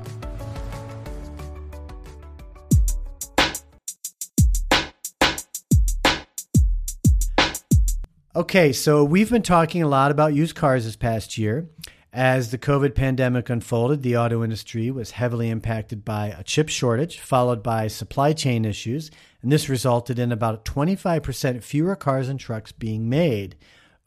Okay, 8.36 8.72
so 8.72 9.02
we've 9.02 9.30
been 9.30 9.42
talking 9.42 9.82
a 9.82 9.88
lot 9.88 10.10
about 10.10 10.34
used 10.34 10.56
cars 10.56 10.84
this 10.84 10.96
past 10.96 11.38
year. 11.38 11.68
As 12.14 12.50
the 12.50 12.58
COVID 12.58 12.94
pandemic 12.94 13.48
unfolded, 13.48 14.02
the 14.02 14.18
auto 14.18 14.44
industry 14.44 14.90
was 14.90 15.12
heavily 15.12 15.48
impacted 15.48 16.04
by 16.04 16.26
a 16.26 16.42
chip 16.44 16.68
shortage, 16.68 17.18
followed 17.18 17.62
by 17.62 17.88
supply 17.88 18.34
chain 18.34 18.66
issues, 18.66 19.10
and 19.40 19.50
this 19.50 19.70
resulted 19.70 20.18
in 20.18 20.30
about 20.30 20.66
25% 20.66 21.62
fewer 21.62 21.96
cars 21.96 22.28
and 22.28 22.38
trucks 22.38 22.70
being 22.70 23.08
made 23.08 23.56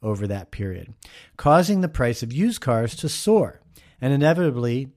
over 0.04 0.28
that 0.28 0.52
period, 0.52 0.94
causing 1.36 1.82
the 1.82 1.90
price 1.90 2.22
of 2.22 2.32
used 2.32 2.62
cars 2.62 2.96
to 2.98 3.10
soar. 3.10 3.60
And 4.00 4.14
inevitably, 4.14 4.90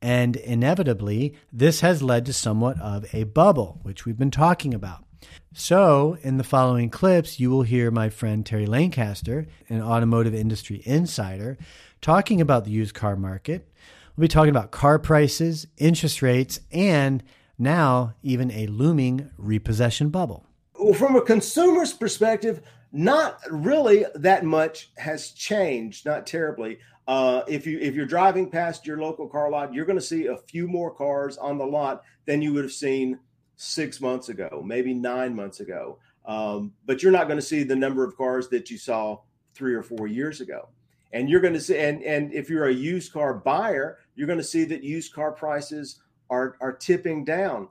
And 0.00 0.36
inevitably, 0.36 1.34
this 1.52 1.80
has 1.80 2.02
led 2.02 2.24
to 2.26 2.32
somewhat 2.32 2.80
of 2.80 3.12
a 3.12 3.24
bubble, 3.24 3.80
which 3.82 4.06
we've 4.06 4.18
been 4.18 4.30
talking 4.30 4.72
about. 4.72 5.04
So, 5.52 6.16
in 6.22 6.36
the 6.36 6.44
following 6.44 6.88
clips, 6.88 7.40
you 7.40 7.50
will 7.50 7.62
hear 7.62 7.90
my 7.90 8.08
friend 8.08 8.46
Terry 8.46 8.66
Lancaster, 8.66 9.46
an 9.68 9.82
automotive 9.82 10.34
industry 10.34 10.82
insider, 10.84 11.58
talking 12.00 12.40
about 12.40 12.64
the 12.64 12.70
used 12.70 12.94
car 12.94 13.16
market. 13.16 13.68
We'll 14.16 14.24
be 14.24 14.28
talking 14.28 14.50
about 14.50 14.70
car 14.70 14.98
prices, 14.98 15.66
interest 15.76 16.22
rates, 16.22 16.60
and 16.72 17.22
now 17.58 18.14
even 18.22 18.50
a 18.50 18.66
looming 18.66 19.30
repossession 19.36 20.10
bubble. 20.10 20.46
Well, 20.78 20.94
From 20.94 21.16
a 21.16 21.22
consumer's 21.22 21.92
perspective, 21.92 22.62
not 22.92 23.40
really 23.50 24.06
that 24.14 24.44
much 24.44 24.90
has 24.96 25.32
changed, 25.32 26.06
not 26.06 26.26
terribly. 26.26 26.78
Uh, 27.06 27.42
if 27.48 27.66
you 27.66 27.78
if 27.80 27.94
you're 27.94 28.06
driving 28.06 28.50
past 28.50 28.86
your 28.86 28.98
local 28.98 29.28
car 29.28 29.50
lot, 29.50 29.72
you're 29.72 29.86
going 29.86 29.98
to 29.98 30.04
see 30.04 30.26
a 30.26 30.36
few 30.36 30.68
more 30.68 30.90
cars 30.90 31.38
on 31.38 31.58
the 31.58 31.64
lot 31.64 32.02
than 32.26 32.42
you 32.42 32.52
would 32.52 32.64
have 32.64 32.72
seen 32.72 33.18
six 33.56 34.00
months 34.00 34.28
ago, 34.28 34.62
maybe 34.64 34.94
nine 34.94 35.34
months 35.34 35.60
ago. 35.60 35.98
Um, 36.26 36.72
but 36.84 37.02
you're 37.02 37.12
not 37.12 37.26
going 37.26 37.38
to 37.38 37.44
see 37.44 37.62
the 37.62 37.76
number 37.76 38.04
of 38.04 38.16
cars 38.16 38.48
that 38.48 38.70
you 38.70 38.78
saw 38.78 39.18
three 39.54 39.74
or 39.74 39.82
four 39.82 40.06
years 40.06 40.40
ago. 40.40 40.68
And 41.12 41.28
you're 41.28 41.40
going 41.40 41.54
to 41.54 41.60
see, 41.60 41.78
and 41.78 42.02
and 42.02 42.32
if 42.32 42.50
you're 42.50 42.68
a 42.68 42.74
used 42.74 43.12
car 43.12 43.34
buyer, 43.34 43.98
you're 44.14 44.26
going 44.26 44.38
to 44.38 44.44
see 44.44 44.64
that 44.64 44.82
used 44.82 45.12
car 45.12 45.32
prices 45.32 46.00
are 46.30 46.56
are 46.60 46.72
tipping 46.72 47.24
down 47.24 47.68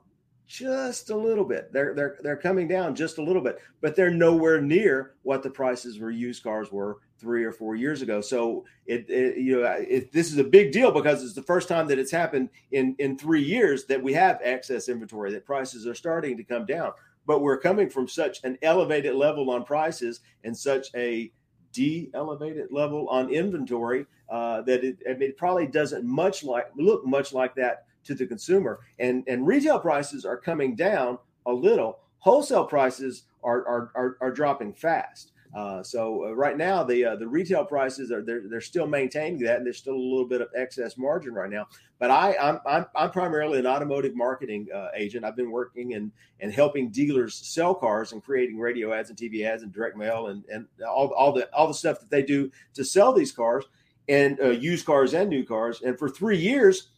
just 0.48 1.10
a 1.10 1.16
little 1.16 1.44
bit. 1.44 1.72
They're 1.72 1.94
they're 1.94 2.16
they're 2.22 2.36
coming 2.36 2.66
down 2.66 2.94
just 2.94 3.18
a 3.18 3.22
little 3.22 3.42
bit, 3.42 3.58
but 3.80 3.94
they're 3.94 4.10
nowhere 4.10 4.60
near 4.60 5.14
what 5.22 5.42
the 5.42 5.50
prices 5.50 5.98
for 5.98 6.10
used 6.10 6.42
cars 6.42 6.72
were 6.72 6.98
three 7.20 7.44
or 7.44 7.52
four 7.52 7.76
years 7.76 8.00
ago. 8.00 8.20
So 8.22 8.64
it, 8.86 9.08
it 9.10 9.36
you 9.36 9.60
know 9.60 9.66
it, 9.66 10.10
this 10.10 10.32
is 10.32 10.38
a 10.38 10.44
big 10.44 10.72
deal 10.72 10.90
because 10.90 11.22
it's 11.22 11.34
the 11.34 11.42
first 11.42 11.68
time 11.68 11.86
that 11.88 11.98
it's 11.98 12.10
happened 12.10 12.48
in 12.72 12.96
in 12.98 13.18
three 13.18 13.42
years 13.42 13.84
that 13.86 14.02
we 14.02 14.14
have 14.14 14.40
excess 14.42 14.88
inventory 14.88 15.30
that 15.32 15.44
prices 15.44 15.86
are 15.86 15.94
starting 15.94 16.36
to 16.38 16.44
come 16.44 16.64
down. 16.64 16.92
But 17.26 17.42
we're 17.42 17.60
coming 17.60 17.90
from 17.90 18.08
such 18.08 18.42
an 18.42 18.56
elevated 18.62 19.14
level 19.14 19.50
on 19.50 19.64
prices 19.64 20.20
and 20.44 20.56
such 20.56 20.86
a 20.96 21.30
de-elevated 21.72 22.68
level 22.70 23.08
on 23.08 23.30
inventory 23.30 24.06
uh, 24.28 24.62
that 24.62 24.84
it, 24.84 24.98
I 25.08 25.14
mean, 25.14 25.30
it 25.30 25.36
probably 25.36 25.66
doesn't 25.66 26.04
much 26.04 26.44
like 26.44 26.66
look 26.76 27.06
much 27.06 27.32
like 27.32 27.54
that 27.56 27.86
to 28.04 28.14
the 28.14 28.26
consumer. 28.26 28.80
And 28.98 29.24
and 29.26 29.46
retail 29.46 29.78
prices 29.78 30.24
are 30.24 30.36
coming 30.36 30.74
down 30.74 31.18
a 31.46 31.52
little. 31.52 32.00
Wholesale 32.18 32.64
prices 32.64 33.24
are 33.42 33.66
are 33.66 33.90
are, 33.94 34.16
are 34.20 34.30
dropping 34.30 34.74
fast. 34.74 35.32
Uh, 35.54 35.82
so 35.82 36.26
uh, 36.26 36.32
right 36.32 36.58
now 36.58 36.84
the 36.84 37.04
uh, 37.04 37.16
the 37.16 37.26
retail 37.26 37.64
prices 37.64 38.12
are 38.12 38.22
they're, 38.22 38.42
they're 38.48 38.60
still 38.60 38.86
maintaining 38.86 39.38
that 39.40 39.56
and 39.56 39.66
there's 39.66 39.78
still 39.78 39.94
a 39.94 39.96
little 39.96 40.26
bit 40.26 40.40
of 40.40 40.48
excess 40.54 40.98
margin 40.98 41.32
right 41.32 41.50
now. 41.50 41.66
But 41.98 42.10
I 42.10 42.36
I'm 42.36 42.58
I'm, 42.66 42.86
I'm 42.94 43.10
primarily 43.10 43.58
an 43.58 43.66
automotive 43.66 44.14
marketing 44.14 44.68
uh, 44.74 44.88
agent. 44.94 45.24
I've 45.24 45.36
been 45.36 45.50
working 45.50 45.94
and 45.94 46.12
and 46.40 46.52
helping 46.52 46.90
dealers 46.90 47.34
sell 47.34 47.74
cars 47.74 48.12
and 48.12 48.22
creating 48.22 48.58
radio 48.58 48.92
ads 48.92 49.08
and 49.08 49.18
TV 49.18 49.44
ads 49.44 49.62
and 49.62 49.72
direct 49.72 49.96
mail 49.96 50.26
and 50.26 50.44
and 50.52 50.66
all 50.86 51.08
all 51.14 51.32
the 51.32 51.48
all 51.54 51.66
the 51.66 51.74
stuff 51.74 51.98
that 52.00 52.10
they 52.10 52.22
do 52.22 52.50
to 52.74 52.84
sell 52.84 53.12
these 53.12 53.32
cars 53.32 53.64
and 54.08 54.38
uh, 54.40 54.50
used 54.50 54.84
cars 54.84 55.14
and 55.14 55.30
new 55.30 55.44
cars. 55.44 55.82
And 55.82 55.98
for 55.98 56.08
three 56.08 56.38
years 56.38 56.88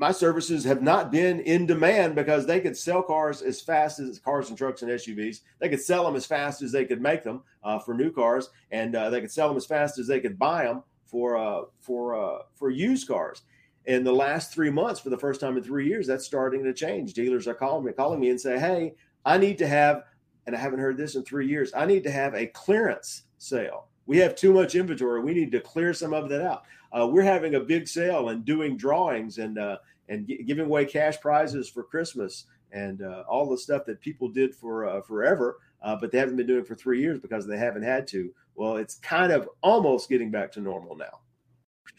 my 0.00 0.10
services 0.10 0.64
have 0.64 0.80
not 0.80 1.12
been 1.12 1.40
in 1.40 1.66
demand 1.66 2.14
because 2.14 2.46
they 2.46 2.58
could 2.58 2.74
sell 2.74 3.02
cars 3.02 3.42
as 3.42 3.60
fast 3.60 3.98
as 3.98 4.18
cars 4.18 4.48
and 4.48 4.56
trucks 4.56 4.80
and 4.80 4.90
SUVs. 4.90 5.42
They 5.58 5.68
could 5.68 5.82
sell 5.82 6.04
them 6.04 6.16
as 6.16 6.24
fast 6.24 6.62
as 6.62 6.72
they 6.72 6.86
could 6.86 7.02
make 7.02 7.22
them 7.22 7.42
uh, 7.62 7.78
for 7.80 7.92
new 7.92 8.10
cars, 8.10 8.48
and 8.70 8.96
uh, 8.96 9.10
they 9.10 9.20
could 9.20 9.30
sell 9.30 9.48
them 9.48 9.58
as 9.58 9.66
fast 9.66 9.98
as 9.98 10.06
they 10.06 10.18
could 10.18 10.38
buy 10.38 10.64
them 10.64 10.82
for 11.04 11.36
uh, 11.36 11.64
for 11.80 12.14
uh, 12.14 12.38
for 12.54 12.70
used 12.70 13.08
cars. 13.08 13.42
In 13.84 14.02
the 14.02 14.12
last 14.12 14.54
three 14.54 14.70
months, 14.70 15.00
for 15.00 15.10
the 15.10 15.18
first 15.18 15.38
time 15.38 15.58
in 15.58 15.62
three 15.62 15.86
years, 15.86 16.06
that's 16.06 16.24
starting 16.24 16.64
to 16.64 16.72
change. 16.72 17.12
Dealers 17.12 17.46
are 17.46 17.52
calling 17.52 17.84
me, 17.84 17.92
calling 17.92 18.20
me, 18.20 18.30
and 18.30 18.40
say, 18.40 18.58
"Hey, 18.58 18.94
I 19.26 19.36
need 19.36 19.58
to 19.58 19.66
have," 19.66 20.04
and 20.46 20.56
I 20.56 20.60
haven't 20.60 20.80
heard 20.80 20.96
this 20.96 21.14
in 21.14 21.24
three 21.24 21.46
years. 21.46 21.72
I 21.76 21.84
need 21.84 22.04
to 22.04 22.10
have 22.10 22.34
a 22.34 22.46
clearance 22.46 23.24
sale. 23.36 23.88
We 24.06 24.16
have 24.18 24.34
too 24.34 24.54
much 24.54 24.74
inventory. 24.74 25.20
We 25.20 25.34
need 25.34 25.52
to 25.52 25.60
clear 25.60 25.92
some 25.92 26.14
of 26.14 26.30
that 26.30 26.40
out. 26.40 26.62
Uh, 26.92 27.06
we're 27.06 27.22
having 27.22 27.54
a 27.54 27.60
big 27.60 27.86
sale 27.86 28.30
and 28.30 28.44
doing 28.44 28.76
drawings 28.76 29.38
and 29.38 29.58
uh, 29.58 29.76
and 30.10 30.26
g- 30.26 30.42
giving 30.42 30.66
away 30.66 30.84
cash 30.84 31.18
prizes 31.20 31.70
for 31.70 31.82
Christmas 31.82 32.44
and 32.72 33.02
uh, 33.02 33.24
all 33.28 33.48
the 33.48 33.56
stuff 33.56 33.86
that 33.86 34.00
people 34.00 34.28
did 34.28 34.54
for 34.54 34.86
uh, 34.86 35.00
forever, 35.00 35.58
uh, 35.82 35.96
but 35.96 36.12
they 36.12 36.18
haven't 36.18 36.36
been 36.36 36.46
doing 36.46 36.64
for 36.64 36.74
three 36.74 37.00
years 37.00 37.18
because 37.18 37.46
they 37.46 37.56
haven't 37.56 37.82
had 37.82 38.06
to. 38.08 38.32
Well, 38.54 38.76
it's 38.76 38.96
kind 38.96 39.32
of 39.32 39.48
almost 39.62 40.08
getting 40.08 40.30
back 40.30 40.52
to 40.52 40.60
normal 40.60 40.96
now. 40.96 41.20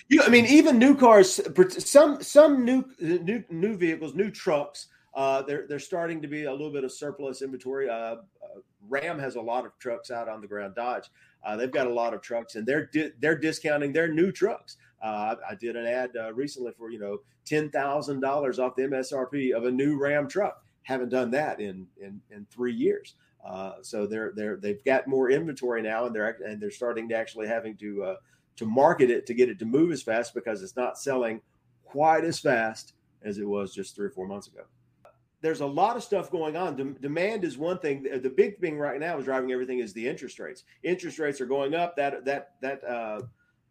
You, 0.09 0.21
I 0.23 0.29
mean, 0.29 0.45
even 0.45 0.77
new 0.77 0.95
cars, 0.95 1.39
some 1.79 2.21
some 2.21 2.65
new 2.65 2.85
new 2.99 3.43
new 3.49 3.75
vehicles, 3.77 4.13
new 4.13 4.29
trucks. 4.29 4.87
Uh, 5.13 5.41
they're 5.41 5.65
they're 5.67 5.79
starting 5.79 6.21
to 6.21 6.27
be 6.27 6.45
a 6.45 6.51
little 6.51 6.71
bit 6.71 6.83
of 6.83 6.91
surplus 6.91 7.41
inventory. 7.41 7.89
Uh, 7.89 7.93
uh, 7.93 8.17
Ram 8.89 9.19
has 9.19 9.35
a 9.35 9.41
lot 9.41 9.65
of 9.65 9.77
trucks 9.79 10.11
out 10.11 10.27
on 10.27 10.41
the 10.41 10.47
ground. 10.47 10.75
Dodge, 10.75 11.09
they've 11.55 11.71
got 11.71 11.87
a 11.87 11.93
lot 11.93 12.13
of 12.13 12.21
trucks, 12.21 12.55
and 12.55 12.65
they're 12.65 12.87
di- 12.87 13.11
they're 13.19 13.37
discounting 13.37 13.93
their 13.93 14.11
new 14.11 14.31
trucks. 14.31 14.77
Uh, 15.01 15.35
I, 15.49 15.55
did 15.55 15.75
an 15.75 15.87
ad 15.87 16.11
uh, 16.15 16.31
recently 16.33 16.71
for 16.77 16.91
you 16.91 16.99
know 16.99 17.19
ten 17.45 17.69
thousand 17.71 18.19
dollars 18.19 18.59
off 18.59 18.75
the 18.75 18.83
MSRP 18.83 19.51
of 19.51 19.65
a 19.65 19.71
new 19.71 19.97
Ram 19.97 20.27
truck. 20.27 20.63
Haven't 20.83 21.09
done 21.09 21.31
that 21.31 21.59
in 21.59 21.87
in, 21.99 22.21
in 22.29 22.45
three 22.51 22.73
years. 22.73 23.15
Uh, 23.43 23.73
so 23.81 24.05
they're 24.05 24.33
they're 24.35 24.57
they've 24.57 24.83
got 24.83 25.07
more 25.07 25.31
inventory 25.31 25.81
now, 25.81 26.05
and 26.05 26.15
they're 26.15 26.37
and 26.45 26.61
they're 26.61 26.71
starting 26.71 27.09
to 27.09 27.15
actually 27.15 27.47
having 27.47 27.75
to 27.77 28.03
uh, 28.03 28.15
to 28.57 28.65
market 28.65 29.09
it 29.09 29.25
to 29.25 29.33
get 29.33 29.49
it 29.49 29.57
to 29.59 29.65
move 29.65 29.91
as 29.91 30.03
fast 30.03 30.33
because 30.33 30.61
it's 30.61 30.75
not 30.75 30.99
selling 30.99 31.41
quite 31.83 32.23
as 32.23 32.39
fast 32.39 32.93
as 33.23 33.37
it 33.37 33.47
was 33.47 33.73
just 33.73 33.95
three 33.95 34.07
or 34.07 34.11
four 34.11 34.27
months 34.27 34.47
ago. 34.47 34.61
There's 35.41 35.61
a 35.61 35.65
lot 35.65 35.95
of 35.95 36.03
stuff 36.03 36.29
going 36.29 36.55
on. 36.55 36.75
De- 36.75 36.99
demand 36.99 37.43
is 37.43 37.57
one 37.57 37.79
thing. 37.79 38.03
The 38.03 38.29
big 38.29 38.59
thing 38.59 38.77
right 38.77 38.99
now 38.99 39.17
is 39.17 39.25
driving 39.25 39.51
everything 39.51 39.79
is 39.79 39.93
the 39.93 40.07
interest 40.07 40.39
rates. 40.39 40.63
Interest 40.83 41.17
rates 41.19 41.41
are 41.41 41.47
going 41.47 41.73
up. 41.73 41.95
That 41.95 42.25
that 42.25 42.51
that 42.61 42.83
uh, 42.83 43.21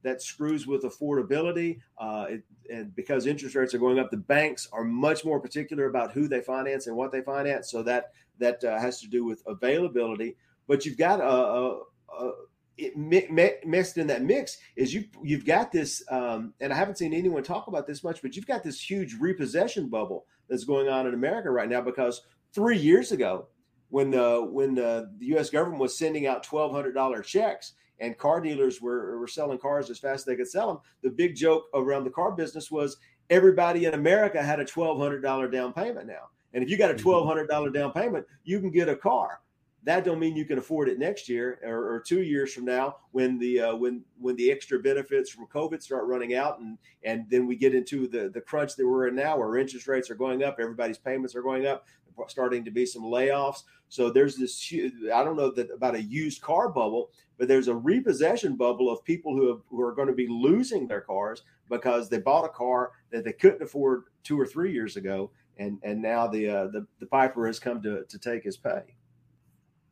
that 0.03 0.23
screws 0.23 0.67
with 0.67 0.83
affordability. 0.83 1.81
Uh, 1.99 2.27
it, 2.31 2.43
and 2.71 2.95
because 2.95 3.27
interest 3.27 3.55
rates 3.55 3.75
are 3.75 3.79
going 3.79 3.99
up, 3.99 4.11
the 4.11 4.17
banks 4.17 4.69
are 4.73 4.85
much 4.85 5.25
more 5.25 5.41
particular 5.41 5.87
about 5.87 6.13
who 6.13 6.29
they 6.29 6.41
finance 6.41 6.87
and 6.87 6.97
what 6.97 7.13
they 7.13 7.21
finance. 7.23 7.71
So 7.71 7.83
that 7.85 8.13
that 8.39 8.63
uh, 8.65 8.79
has 8.79 9.01
to 9.01 9.09
do 9.09 9.25
with 9.25 9.43
availability. 9.47 10.37
But 10.67 10.85
you've 10.85 10.99
got 10.99 11.21
a, 11.21 11.25
a, 11.25 11.81
a 12.19 12.33
it 12.81 12.97
mi- 12.97 13.55
mixed 13.65 13.99
in 13.99 14.07
that 14.09 14.23
mix 14.23 14.59
is 14.77 14.95
you 14.95 15.05
you've 15.23 15.45
got 15.45 15.73
this, 15.73 16.03
um, 16.11 16.55
and 16.61 16.73
I 16.73 16.77
haven't 16.77 16.99
seen 16.99 17.13
anyone 17.13 17.43
talk 17.43 17.67
about 17.67 17.87
this 17.87 18.03
much, 18.03 18.23
but 18.23 18.37
you've 18.37 18.47
got 18.47 18.63
this 18.63 18.81
huge 18.81 19.15
repossession 19.15 19.89
bubble 19.89 20.27
that's 20.49 20.65
going 20.65 20.89
on 20.89 21.07
in 21.07 21.15
America 21.15 21.51
right 21.51 21.69
now 21.69 21.81
because 21.81 22.23
three 22.55 22.79
years 22.79 23.13
ago, 23.13 23.49
when 23.89 24.11
the 24.11 24.47
when 24.51 24.75
the, 24.75 25.11
the 25.19 25.27
U.S. 25.27 25.51
government 25.51 25.81
was 25.81 25.97
sending 25.99 26.27
out 26.27 26.43
twelve 26.43 26.73
hundred 26.73 26.93
dollar 26.93 27.23
checks 27.23 27.75
and 28.01 28.17
car 28.17 28.41
dealers 28.41 28.81
were, 28.81 29.19
were 29.19 29.29
selling 29.29 29.59
cars 29.59 29.91
as 29.91 29.99
fast 29.99 30.21
as 30.21 30.25
they 30.25 30.37
could 30.37 30.49
sell 30.49 30.69
them. 30.69 30.79
The 31.03 31.11
big 31.11 31.37
joke 31.37 31.65
around 31.75 32.05
the 32.05 32.11
car 32.11 32.33
business 32.33 32.71
was 32.71 32.97
everybody 33.29 33.85
in 33.85 33.95
America 33.95 34.43
had 34.43 34.59
a 34.59 34.65
$1,200 34.65 35.53
down 35.53 35.73
payment 35.73 36.07
now. 36.07 36.31
And 36.53 36.65
if 36.65 36.71
you 36.71 36.77
got 36.77 36.91
a 36.91 36.95
$1,200 36.95 37.47
mm-hmm. 37.47 37.73
down 37.73 37.93
payment, 37.93 38.27
you 38.43 38.59
can 38.61 38.71
get 38.71 38.89
a 38.89 38.97
car. 38.97 39.41
That 39.85 40.05
don't 40.05 40.19
mean 40.19 40.37
you 40.37 40.45
can 40.45 40.59
afford 40.59 40.89
it 40.91 40.99
next 40.99 41.29
year 41.29 41.59
or, 41.65 41.95
or 41.95 42.01
two 42.01 42.23
years 42.23 42.53
from 42.53 42.67
now 42.67 42.97
when 43.13 43.39
the 43.39 43.61
uh, 43.61 43.77
when 43.77 44.03
when 44.19 44.37
the 44.37 44.51
extra 44.51 44.79
benefits 44.79 45.31
from 45.31 45.47
COVID 45.47 45.83
start 45.83 46.07
running 46.07 46.35
out 46.35 46.59
and 46.61 46.77
and 47.03 47.25
then 47.31 47.47
we 47.47 47.57
get 47.57 47.75
into 47.75 48.07
the 48.07 48.29
the 48.29 48.43
crunch 48.43 48.77
that 48.77 48.87
we're 48.87 49.09
in 49.09 49.15
now 49.15 49.39
where 49.39 49.57
interest 49.57 49.89
rates 49.89 50.11
are 50.11 50.15
going 50.15 50.43
up, 50.45 50.57
everybody's 50.61 50.99
payments 50.99 51.35
are 51.35 51.43
going 51.43 51.67
up, 51.67 51.87
starting 52.29 52.65
to 52.65 52.71
be 52.71 52.85
some 52.85 53.03
layoffs. 53.03 53.63
So 53.89 54.11
there's 54.11 54.37
this 54.37 54.73
I 55.15 55.25
don't 55.25 55.37
know 55.37 55.51
that 55.53 55.71
about 55.71 55.95
a 55.95 56.03
used 56.03 56.43
car 56.43 56.69
bubble, 56.69 57.11
but 57.39 57.49
there's 57.49 57.69
a 57.69 57.75
repossession 57.75 58.57
bubble 58.57 58.91
of 58.91 59.03
people 59.05 59.35
who, 59.35 59.49
have, 59.49 59.61
who 59.69 59.81
are 59.81 59.95
going 59.95 60.09
to 60.09 60.15
be 60.15 60.29
losing 60.29 60.87
their 60.87 61.01
cars 61.01 61.43
because 61.71 62.09
they 62.09 62.19
bought 62.19 62.45
a 62.45 62.51
car 62.51 62.93
that 63.11 63.25
they 63.25 63.33
couldn't 63.33 63.63
afford 63.63 64.05
two 64.23 64.39
or 64.39 64.47
three 64.47 64.73
years 64.73 64.97
ago, 64.97 65.31
and 65.57 65.79
and 65.83 66.03
now 66.03 66.27
the 66.27 66.49
uh, 66.49 66.67
the, 66.67 66.87
the 66.99 67.07
piper 67.07 67.47
has 67.47 67.59
come 67.59 67.81
to 67.83 68.05
to 68.05 68.19
take 68.19 68.45
his 68.45 68.59
pay. 68.59 68.83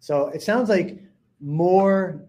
So 0.01 0.29
it 0.29 0.43
sounds 0.43 0.69
like 0.69 1.03
more. 1.41 2.25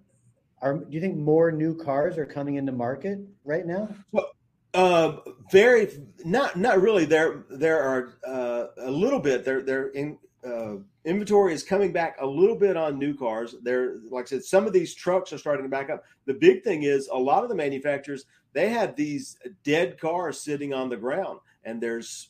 Are 0.61 0.77
do 0.77 0.87
you 0.89 0.99
think 0.99 1.17
more 1.17 1.51
new 1.51 1.75
cars 1.75 2.17
are 2.17 2.25
coming 2.25 2.55
into 2.55 2.71
market 2.71 3.19
right 3.45 3.65
now? 3.65 3.89
Well, 4.11 4.29
uh, 4.73 5.17
very 5.51 5.89
not 6.25 6.57
not 6.57 6.81
really. 6.81 7.05
There 7.05 7.45
there 7.49 7.81
are 7.81 8.17
uh, 8.27 8.67
a 8.77 8.91
little 8.91 9.19
bit. 9.19 9.45
They're 9.45 9.61
they're 9.61 9.87
in 9.89 10.17
uh, 10.45 10.75
inventory 11.05 11.53
is 11.53 11.63
coming 11.63 11.91
back 11.91 12.17
a 12.19 12.25
little 12.25 12.55
bit 12.55 12.77
on 12.77 12.99
new 12.99 13.13
cars. 13.13 13.55
There, 13.63 13.97
like 14.09 14.25
I 14.25 14.27
said, 14.27 14.43
some 14.43 14.67
of 14.67 14.73
these 14.73 14.93
trucks 14.93 15.33
are 15.33 15.37
starting 15.37 15.63
to 15.63 15.69
back 15.69 15.89
up. 15.89 16.03
The 16.25 16.33
big 16.33 16.63
thing 16.63 16.83
is 16.83 17.09
a 17.11 17.17
lot 17.17 17.43
of 17.43 17.49
the 17.49 17.55
manufacturers 17.55 18.25
they 18.53 18.69
have 18.69 18.95
these 18.95 19.37
dead 19.63 19.99
cars 19.99 20.41
sitting 20.41 20.73
on 20.73 20.89
the 20.89 20.97
ground, 20.97 21.39
and 21.63 21.81
there's 21.81 22.29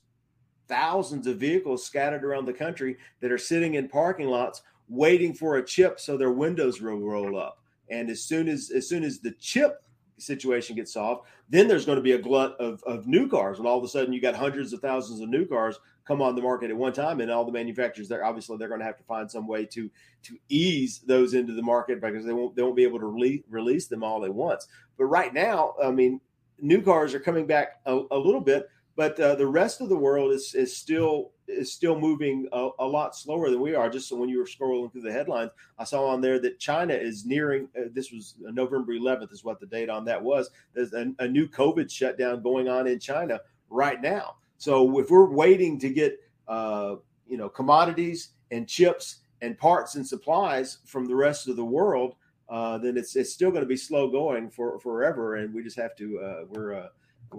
thousands 0.68 1.26
of 1.28 1.38
vehicles 1.38 1.86
scattered 1.86 2.24
around 2.24 2.46
the 2.46 2.54
country 2.54 2.98
that 3.22 3.32
are 3.32 3.38
sitting 3.38 3.76
in 3.76 3.88
parking 3.88 4.28
lots 4.28 4.62
waiting 4.90 5.34
for 5.34 5.58
a 5.58 5.66
chip 5.66 6.00
so 6.00 6.18
their 6.18 6.32
windows 6.32 6.82
will 6.82 7.00
roll 7.00 7.40
up. 7.40 7.60
And 7.90 8.10
as 8.10 8.24
soon 8.24 8.48
as 8.48 8.72
as 8.72 8.88
soon 8.88 9.04
as 9.04 9.20
the 9.20 9.32
chip 9.40 9.84
situation 10.18 10.76
gets 10.76 10.94
solved, 10.94 11.26
then 11.50 11.68
there's 11.68 11.86
going 11.86 11.96
to 11.96 12.02
be 12.04 12.12
a 12.12 12.18
glut 12.18 12.56
of, 12.60 12.84
of 12.84 13.08
new 13.08 13.28
cars, 13.28 13.58
and 13.58 13.68
all 13.68 13.78
of 13.78 13.84
a 13.84 13.88
sudden 13.88 14.14
you 14.14 14.22
got 14.22 14.36
hundreds 14.36 14.74
of 14.74 14.82
thousands 14.82 15.22
of 15.22 15.30
new 15.30 15.46
cars 15.46 15.80
come 16.06 16.22
on 16.22 16.36
the 16.36 16.42
market 16.42 16.72
at 16.72 16.76
one 16.76 16.94
time, 16.94 17.22
and 17.22 17.32
all 17.32 17.46
the 17.46 17.52
manufacturers 17.52 18.10
there 18.10 18.26
obviously 18.26 18.58
they're 18.58 18.68
going 18.68 18.80
to 18.80 18.86
have 18.86 18.98
to 18.98 19.04
find 19.04 19.30
some 19.30 19.48
way 19.48 19.66
to 19.66 19.90
to 20.24 20.38
ease 20.50 21.00
those 21.06 21.34
into 21.34 21.54
the 21.54 21.62
market 21.62 22.02
because 22.02 22.26
they 22.26 22.34
won't 22.34 22.56
they 22.56 22.62
won't 22.62 22.76
be 22.76 22.84
able 22.84 23.00
to 23.00 23.06
release 23.06 23.44
release 23.50 23.88
them 23.88 24.04
all 24.04 24.26
at 24.26 24.34
once. 24.34 24.68
But 24.98 25.06
right 25.06 25.34
now, 25.34 25.74
I 25.84 25.92
mean, 25.92 26.20
new 26.60 26.82
cars 26.82 27.14
are 27.14 27.20
coming 27.20 27.48
back 27.48 27.80
a, 27.86 28.02
a 28.12 28.18
little 28.18 28.42
bit, 28.42 28.70
but 29.00 29.18
uh, 29.18 29.34
the 29.34 29.48
rest 29.48 29.80
of 29.80 29.88
the 29.88 29.96
world 29.96 30.34
is 30.34 30.54
is 30.56 30.76
still 30.76 31.32
is 31.48 31.72
still 31.72 31.98
moving 31.98 32.50
a, 32.52 32.68
a, 32.80 32.86
lot 32.86 33.16
slower 33.16 33.50
than 33.50 33.62
we 33.62 33.74
are. 33.74 33.90
Just 33.90 34.10
so 34.10 34.18
when 34.18 34.28
you 34.28 34.40
were 34.40 34.44
scrolling 34.44 34.92
through 34.92 35.04
the 35.04 35.12
headlines, 35.14 35.52
I 35.78 35.86
saw 35.86 36.08
on 36.08 36.20
there 36.20 36.38
that 36.40 36.60
China 36.60 36.94
is 36.96 37.26
nearing. 37.26 37.70
Uh, 37.78 37.84
this 37.94 38.12
was 38.12 38.36
November 38.42 38.92
11th, 38.92 39.32
is 39.32 39.42
what 39.42 39.62
the 39.62 39.68
date 39.68 39.90
on 39.90 40.04
that 40.04 40.22
was. 40.22 40.50
There's 40.74 40.92
a, 40.92 41.14
a, 41.20 41.30
new 41.30 41.48
COVID 41.48 41.90
shutdown 41.90 42.44
going 42.44 42.68
on 42.68 42.88
in 42.88 43.00
China 43.00 43.40
right 43.70 44.02
now. 44.02 44.36
So 44.58 45.00
if 45.00 45.10
we're 45.10 45.32
waiting 45.32 45.80
to 45.80 45.90
get 45.90 46.20
uh, 46.50 46.96
you 47.26 47.38
know 47.38 47.48
commodities 47.48 48.32
and 48.52 48.68
chips 48.68 49.20
and 49.42 49.58
parts 49.58 49.96
and 49.96 50.06
supplies 50.06 50.80
from 50.86 51.06
the 51.06 51.16
rest 51.16 51.48
of 51.48 51.56
the 51.56 51.64
world, 51.64 52.16
uh, 52.50 52.78
then 52.80 52.98
it's 52.98 53.16
it's 53.16 53.32
still 53.32 53.50
going 53.50 53.64
to 53.64 53.66
be 53.66 53.78
slow 53.78 54.12
going 54.12 54.50
for 54.50 54.78
forever, 54.82 55.36
and 55.36 55.54
we 55.54 55.64
just 55.64 55.78
have 55.78 55.96
to 55.96 56.20
uh, 56.20 56.44
we're 56.50 56.74
uh, 56.74 56.88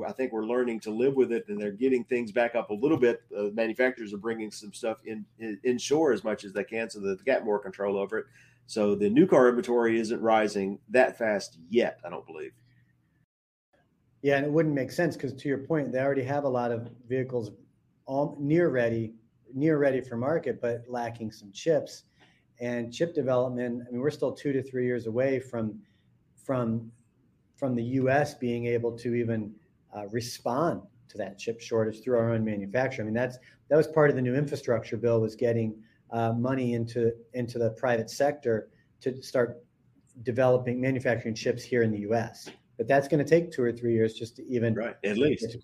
I 0.06 0.12
think 0.12 0.32
we're 0.32 0.46
learning 0.46 0.80
to 0.80 0.90
live 0.90 1.14
with 1.14 1.32
it, 1.32 1.44
and 1.48 1.60
they're 1.60 1.72
getting 1.72 2.04
things 2.04 2.32
back 2.32 2.54
up 2.54 2.70
a 2.70 2.74
little 2.74 2.96
bit. 2.96 3.22
Uh, 3.36 3.44
manufacturers 3.52 4.12
are 4.14 4.18
bringing 4.18 4.50
some 4.50 4.72
stuff 4.72 4.98
in, 5.04 5.24
in 5.38 5.58
inshore 5.64 6.12
as 6.12 6.24
much 6.24 6.44
as 6.44 6.52
they 6.52 6.64
can, 6.64 6.88
so 6.88 7.00
that 7.00 7.18
they 7.18 7.24
got 7.24 7.44
more 7.44 7.58
control 7.58 7.98
over 7.98 8.18
it. 8.18 8.26
So 8.66 8.94
the 8.94 9.10
new 9.10 9.26
car 9.26 9.48
inventory 9.48 9.98
isn't 9.98 10.20
rising 10.20 10.78
that 10.90 11.18
fast 11.18 11.58
yet. 11.68 11.98
I 12.04 12.10
don't 12.10 12.26
believe. 12.26 12.52
Yeah, 14.22 14.36
and 14.36 14.46
it 14.46 14.52
wouldn't 14.52 14.74
make 14.74 14.92
sense 14.92 15.16
because 15.16 15.32
to 15.32 15.48
your 15.48 15.58
point, 15.58 15.92
they 15.92 15.98
already 15.98 16.22
have 16.22 16.44
a 16.44 16.48
lot 16.48 16.70
of 16.70 16.88
vehicles 17.08 17.50
all 18.06 18.36
near 18.38 18.68
ready, 18.68 19.14
near 19.54 19.78
ready 19.78 20.00
for 20.00 20.16
market, 20.16 20.60
but 20.60 20.84
lacking 20.88 21.32
some 21.32 21.50
chips. 21.52 22.04
And 22.60 22.92
chip 22.92 23.14
development, 23.14 23.82
I 23.88 23.90
mean, 23.90 24.00
we're 24.00 24.10
still 24.10 24.32
two 24.32 24.52
to 24.52 24.62
three 24.62 24.84
years 24.84 25.06
away 25.06 25.40
from 25.40 25.80
from 26.36 26.92
from 27.56 27.74
the 27.74 27.82
U.S. 27.82 28.34
being 28.34 28.66
able 28.66 28.96
to 28.98 29.14
even 29.14 29.54
uh, 29.96 30.06
respond 30.08 30.82
to 31.08 31.18
that 31.18 31.38
chip 31.38 31.60
shortage 31.60 32.02
through 32.02 32.18
our 32.18 32.32
own 32.32 32.44
manufacturing. 32.44 33.06
I 33.06 33.10
mean, 33.10 33.14
that's 33.14 33.38
that 33.68 33.76
was 33.76 33.86
part 33.86 34.10
of 34.10 34.16
the 34.16 34.22
new 34.22 34.34
infrastructure 34.34 34.96
bill 34.96 35.20
was 35.20 35.34
getting 35.34 35.74
uh, 36.10 36.32
money 36.32 36.74
into 36.74 37.12
into 37.34 37.58
the 37.58 37.70
private 37.70 38.10
sector 38.10 38.68
to 39.00 39.20
start 39.22 39.64
developing 40.22 40.80
manufacturing 40.80 41.34
chips 41.34 41.62
here 41.62 41.82
in 41.82 41.90
the 41.90 42.00
U.S. 42.00 42.48
But 42.76 42.88
that's 42.88 43.08
going 43.08 43.24
to 43.24 43.28
take 43.28 43.50
two 43.50 43.62
or 43.62 43.72
three 43.72 43.94
years 43.94 44.14
just 44.14 44.36
to 44.36 44.46
even 44.46 44.74
right 44.74 44.96
at 45.04 45.18
least. 45.18 45.56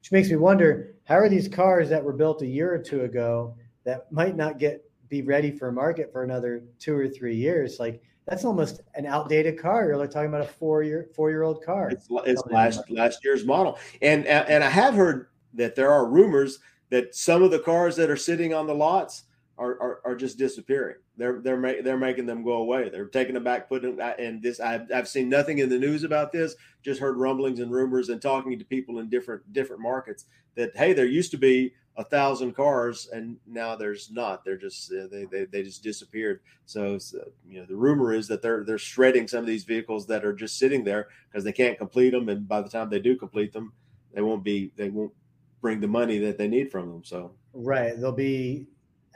Which 0.00 0.12
makes 0.12 0.30
me 0.30 0.36
wonder 0.36 0.94
how 1.04 1.16
are 1.16 1.28
these 1.28 1.48
cars 1.48 1.88
that 1.88 2.02
were 2.02 2.12
built 2.12 2.42
a 2.42 2.46
year 2.46 2.72
or 2.72 2.78
two 2.78 3.02
ago 3.02 3.56
that 3.84 4.10
might 4.12 4.36
not 4.36 4.58
get 4.58 4.84
be 5.08 5.22
ready 5.22 5.50
for 5.50 5.72
market 5.72 6.12
for 6.12 6.22
another 6.22 6.62
two 6.78 6.94
or 6.94 7.08
three 7.08 7.34
years 7.34 7.78
like 7.80 8.02
that's 8.28 8.44
almost 8.44 8.82
an 8.94 9.06
outdated 9.06 9.58
car. 9.58 9.86
You're 9.86 9.96
like 9.96 10.10
talking 10.10 10.28
about 10.28 10.42
a 10.42 10.48
four 10.48 10.82
year 10.82 11.08
four 11.14 11.30
year 11.30 11.42
old 11.42 11.64
car. 11.64 11.88
It's, 11.90 12.06
it's 12.26 12.42
last 12.46 12.90
last 12.90 13.24
year's 13.24 13.44
model, 13.44 13.78
and 14.02 14.26
and 14.26 14.62
I 14.62 14.68
have 14.68 14.94
heard 14.94 15.28
that 15.54 15.74
there 15.74 15.90
are 15.90 16.06
rumors 16.06 16.58
that 16.90 17.14
some 17.14 17.42
of 17.42 17.50
the 17.50 17.58
cars 17.58 17.96
that 17.96 18.10
are 18.10 18.16
sitting 18.16 18.52
on 18.52 18.66
the 18.66 18.74
lots 18.74 19.24
are 19.58 19.80
are, 19.80 20.00
are 20.04 20.16
just 20.16 20.38
disappearing. 20.38 20.96
They're 21.16 21.40
they're 21.40 21.56
ma- 21.56 21.82
they're 21.82 21.98
making 21.98 22.26
them 22.26 22.44
go 22.44 22.54
away. 22.54 22.88
They're 22.88 23.06
taking 23.06 23.34
them 23.34 23.44
back, 23.44 23.68
putting 23.68 23.96
them. 23.96 24.14
And 24.18 24.42
this 24.42 24.60
I've 24.60 24.90
I've 24.92 25.08
seen 25.08 25.28
nothing 25.28 25.58
in 25.58 25.68
the 25.68 25.78
news 25.78 26.04
about 26.04 26.32
this. 26.32 26.54
Just 26.82 27.00
heard 27.00 27.18
rumblings 27.18 27.60
and 27.60 27.70
rumors 27.70 28.08
and 28.08 28.22
talking 28.22 28.58
to 28.58 28.64
people 28.64 28.98
in 29.00 29.08
different 29.08 29.52
different 29.52 29.82
markets 29.82 30.26
that 30.54 30.76
hey, 30.76 30.92
there 30.92 31.06
used 31.06 31.30
to 31.32 31.38
be 31.38 31.72
a 31.98 32.04
thousand 32.04 32.54
cars 32.54 33.08
and 33.12 33.36
now 33.44 33.74
there's 33.74 34.08
not 34.12 34.44
they're 34.44 34.56
just 34.56 34.92
uh, 34.92 35.08
they, 35.10 35.24
they, 35.24 35.44
they 35.46 35.64
just 35.64 35.82
disappeared 35.82 36.40
so, 36.64 36.96
so, 36.96 37.18
you 37.44 37.58
know 37.58 37.66
the 37.66 37.74
rumor 37.74 38.14
is 38.14 38.28
that 38.28 38.40
they're 38.40 38.62
they're 38.62 38.78
shredding 38.78 39.26
some 39.26 39.40
of 39.40 39.46
these 39.46 39.64
vehicles 39.64 40.06
that 40.06 40.24
are 40.24 40.32
just 40.32 40.58
sitting 40.58 40.84
there 40.84 41.08
because 41.28 41.42
they 41.42 41.50
can't 41.50 41.76
complete 41.76 42.10
them 42.10 42.28
and 42.28 42.46
by 42.46 42.62
the 42.62 42.68
time 42.68 42.88
they 42.88 43.00
do 43.00 43.16
complete 43.16 43.52
them 43.52 43.72
they 44.14 44.22
won't 44.22 44.44
be 44.44 44.70
they 44.76 44.90
won't 44.90 45.12
bring 45.60 45.80
the 45.80 45.88
money 45.88 46.18
that 46.18 46.38
they 46.38 46.46
need 46.46 46.70
from 46.70 46.88
them 46.88 47.02
so 47.02 47.32
right 47.52 48.00
they'll 48.00 48.12
be 48.12 48.68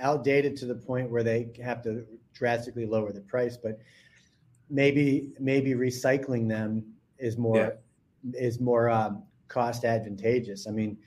outdated 0.02 0.56
to 0.56 0.66
the 0.66 0.74
point 0.74 1.10
where 1.10 1.22
they 1.22 1.48
have 1.64 1.82
to 1.82 2.04
drastically 2.34 2.86
lower 2.86 3.12
the 3.12 3.20
price 3.20 3.56
but 3.56 3.78
maybe 4.68 5.32
maybe 5.38 5.72
recycling 5.72 6.48
them 6.48 6.84
is 7.18 7.38
more 7.38 7.56
yeah. 7.56 8.38
is 8.38 8.60
more 8.60 8.90
um, 8.90 9.22
cost 9.48 9.84
advantageous 9.84 10.66
i 10.66 10.70
mean 10.70 10.98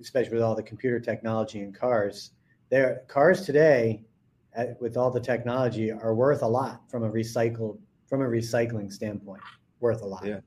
especially 0.00 0.34
with 0.34 0.42
all 0.42 0.54
the 0.54 0.62
computer 0.62 1.00
technology 1.00 1.60
in 1.60 1.72
cars. 1.72 2.30
There, 2.70 3.02
cars 3.08 3.42
today, 3.42 4.02
with 4.80 4.96
all 4.96 5.10
the 5.10 5.20
technology, 5.20 5.90
are 5.90 6.14
worth 6.14 6.42
a 6.42 6.46
lot 6.46 6.88
from 6.90 7.02
a 7.04 7.10
recycled 7.10 7.78
from 8.06 8.20
a 8.20 8.26
recycling 8.26 8.92
standpoint. 8.92 9.42
Worth 9.80 10.02
a 10.02 10.06
lot. 10.06 10.24
Yeah. 10.24 10.40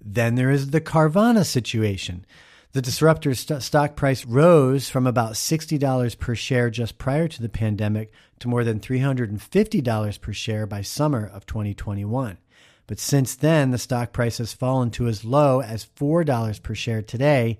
Then 0.00 0.34
there 0.34 0.50
is 0.50 0.70
the 0.70 0.80
Carvana 0.80 1.44
situation. 1.44 2.24
The 2.72 2.80
disruptor's 2.80 3.40
st- 3.40 3.62
stock 3.62 3.96
price 3.96 4.24
rose 4.24 4.88
from 4.88 5.06
about 5.06 5.34
$60 5.34 6.18
per 6.18 6.34
share 6.34 6.70
just 6.70 6.96
prior 6.96 7.28
to 7.28 7.42
the 7.42 7.50
pandemic 7.50 8.10
to 8.38 8.48
more 8.48 8.64
than 8.64 8.80
$350 8.80 10.20
per 10.22 10.32
share 10.32 10.66
by 10.66 10.80
summer 10.80 11.30
of 11.34 11.44
2021. 11.44 12.38
But 12.86 12.98
since 12.98 13.34
then, 13.34 13.72
the 13.72 13.78
stock 13.78 14.14
price 14.14 14.38
has 14.38 14.54
fallen 14.54 14.90
to 14.92 15.06
as 15.06 15.22
low 15.22 15.60
as 15.60 15.84
$4 15.84 16.62
per 16.62 16.74
share 16.74 17.02
today, 17.02 17.58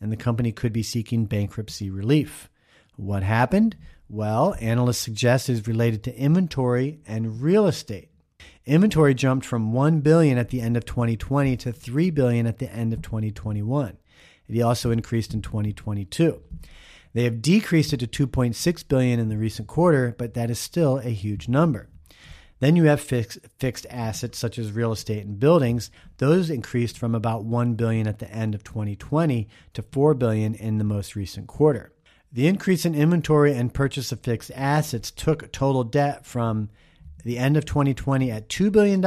and 0.00 0.10
the 0.10 0.16
company 0.16 0.50
could 0.50 0.72
be 0.72 0.82
seeking 0.82 1.26
bankruptcy 1.26 1.90
relief. 1.90 2.48
What 2.96 3.22
happened? 3.22 3.76
Well, 4.08 4.54
analysts 4.60 4.98
suggest 4.98 5.50
is 5.50 5.68
related 5.68 6.02
to 6.04 6.16
inventory 6.16 7.00
and 7.06 7.42
real 7.42 7.66
estate. 7.66 8.08
Inventory 8.64 9.12
jumped 9.12 9.44
from 9.44 9.74
1 9.74 10.00
billion 10.00 10.38
at 10.38 10.48
the 10.48 10.62
end 10.62 10.78
of 10.78 10.86
2020 10.86 11.54
to 11.58 11.70
3 11.70 12.08
billion 12.08 12.46
at 12.46 12.60
the 12.60 12.72
end 12.72 12.94
of 12.94 13.02
2021. 13.02 13.98
It 14.48 14.60
also 14.60 14.90
increased 14.90 15.34
in 15.34 15.42
2022. 15.42 16.40
They 17.12 17.24
have 17.24 17.42
decreased 17.42 17.92
it 17.92 18.00
to 18.00 18.26
2.6 18.26 18.88
billion 18.88 19.20
in 19.20 19.28
the 19.28 19.38
recent 19.38 19.68
quarter, 19.68 20.14
but 20.18 20.34
that 20.34 20.50
is 20.50 20.58
still 20.58 20.98
a 20.98 21.10
huge 21.10 21.48
number. 21.48 21.88
Then 22.60 22.76
you 22.76 22.84
have 22.84 23.00
fixed, 23.00 23.38
fixed 23.58 23.86
assets 23.90 24.38
such 24.38 24.58
as 24.58 24.72
real 24.72 24.92
estate 24.92 25.24
and 25.24 25.38
buildings. 25.38 25.90
Those 26.18 26.50
increased 26.50 26.98
from 26.98 27.14
about 27.14 27.44
1 27.44 27.74
billion 27.74 28.06
at 28.06 28.18
the 28.18 28.30
end 28.30 28.54
of 28.54 28.64
2020 28.64 29.48
to 29.74 29.82
4 29.82 30.14
billion 30.14 30.54
in 30.54 30.78
the 30.78 30.84
most 30.84 31.14
recent 31.14 31.46
quarter. 31.46 31.92
The 32.32 32.46
increase 32.48 32.84
in 32.84 32.94
inventory 32.94 33.54
and 33.54 33.72
purchase 33.72 34.10
of 34.10 34.20
fixed 34.20 34.50
assets 34.54 35.10
took 35.10 35.52
total 35.52 35.84
debt 35.84 36.26
from 36.26 36.70
the 37.24 37.38
end 37.38 37.56
of 37.56 37.64
2020 37.64 38.30
at 38.30 38.48
$2 38.48 38.72
billion 38.72 39.00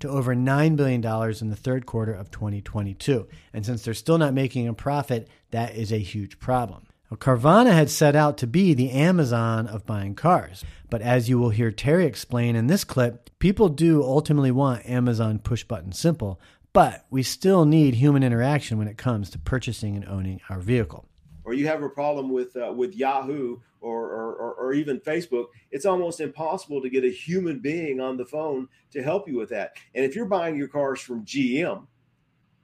to 0.00 0.08
over 0.08 0.34
$9 0.34 0.76
billion 0.76 1.04
in 1.40 1.50
the 1.50 1.56
third 1.56 1.86
quarter 1.86 2.12
of 2.12 2.30
2022. 2.30 3.26
And 3.52 3.64
since 3.64 3.82
they're 3.82 3.94
still 3.94 4.18
not 4.18 4.34
making 4.34 4.68
a 4.68 4.74
profit, 4.74 5.28
that 5.50 5.74
is 5.74 5.92
a 5.92 5.98
huge 5.98 6.38
problem. 6.38 6.86
Well, 7.10 7.18
Carvana 7.18 7.72
had 7.72 7.88
set 7.88 8.16
out 8.16 8.36
to 8.38 8.46
be 8.46 8.74
the 8.74 8.90
Amazon 8.90 9.68
of 9.68 9.86
buying 9.86 10.14
cars. 10.14 10.64
But 10.90 11.02
as 11.02 11.28
you 11.28 11.38
will 11.38 11.50
hear 11.50 11.70
Terry 11.70 12.04
explain 12.06 12.56
in 12.56 12.66
this 12.66 12.84
clip, 12.84 13.30
people 13.38 13.68
do 13.68 14.02
ultimately 14.02 14.50
want 14.50 14.88
Amazon 14.88 15.38
push 15.38 15.62
button 15.62 15.92
simple, 15.92 16.40
but 16.72 17.06
we 17.10 17.22
still 17.22 17.64
need 17.64 17.94
human 17.94 18.22
interaction 18.22 18.76
when 18.76 18.88
it 18.88 18.98
comes 18.98 19.30
to 19.30 19.38
purchasing 19.38 19.96
and 19.96 20.04
owning 20.06 20.40
our 20.50 20.58
vehicle. 20.58 21.06
Or 21.44 21.54
you 21.54 21.68
have 21.68 21.82
a 21.82 21.88
problem 21.88 22.30
with 22.30 22.56
uh, 22.56 22.72
with 22.72 22.96
Yahoo 22.96 23.58
or, 23.94 24.34
or, 24.34 24.54
or 24.54 24.72
even 24.72 25.00
Facebook, 25.00 25.46
it's 25.70 25.86
almost 25.86 26.20
impossible 26.20 26.82
to 26.82 26.90
get 26.90 27.04
a 27.04 27.10
human 27.10 27.60
being 27.60 28.00
on 28.00 28.16
the 28.16 28.24
phone 28.24 28.68
to 28.90 29.02
help 29.02 29.28
you 29.28 29.36
with 29.36 29.48
that. 29.50 29.76
And 29.94 30.04
if 30.04 30.16
you're 30.16 30.26
buying 30.26 30.56
your 30.56 30.68
cars 30.68 31.00
from 31.00 31.24
GM, 31.24 31.86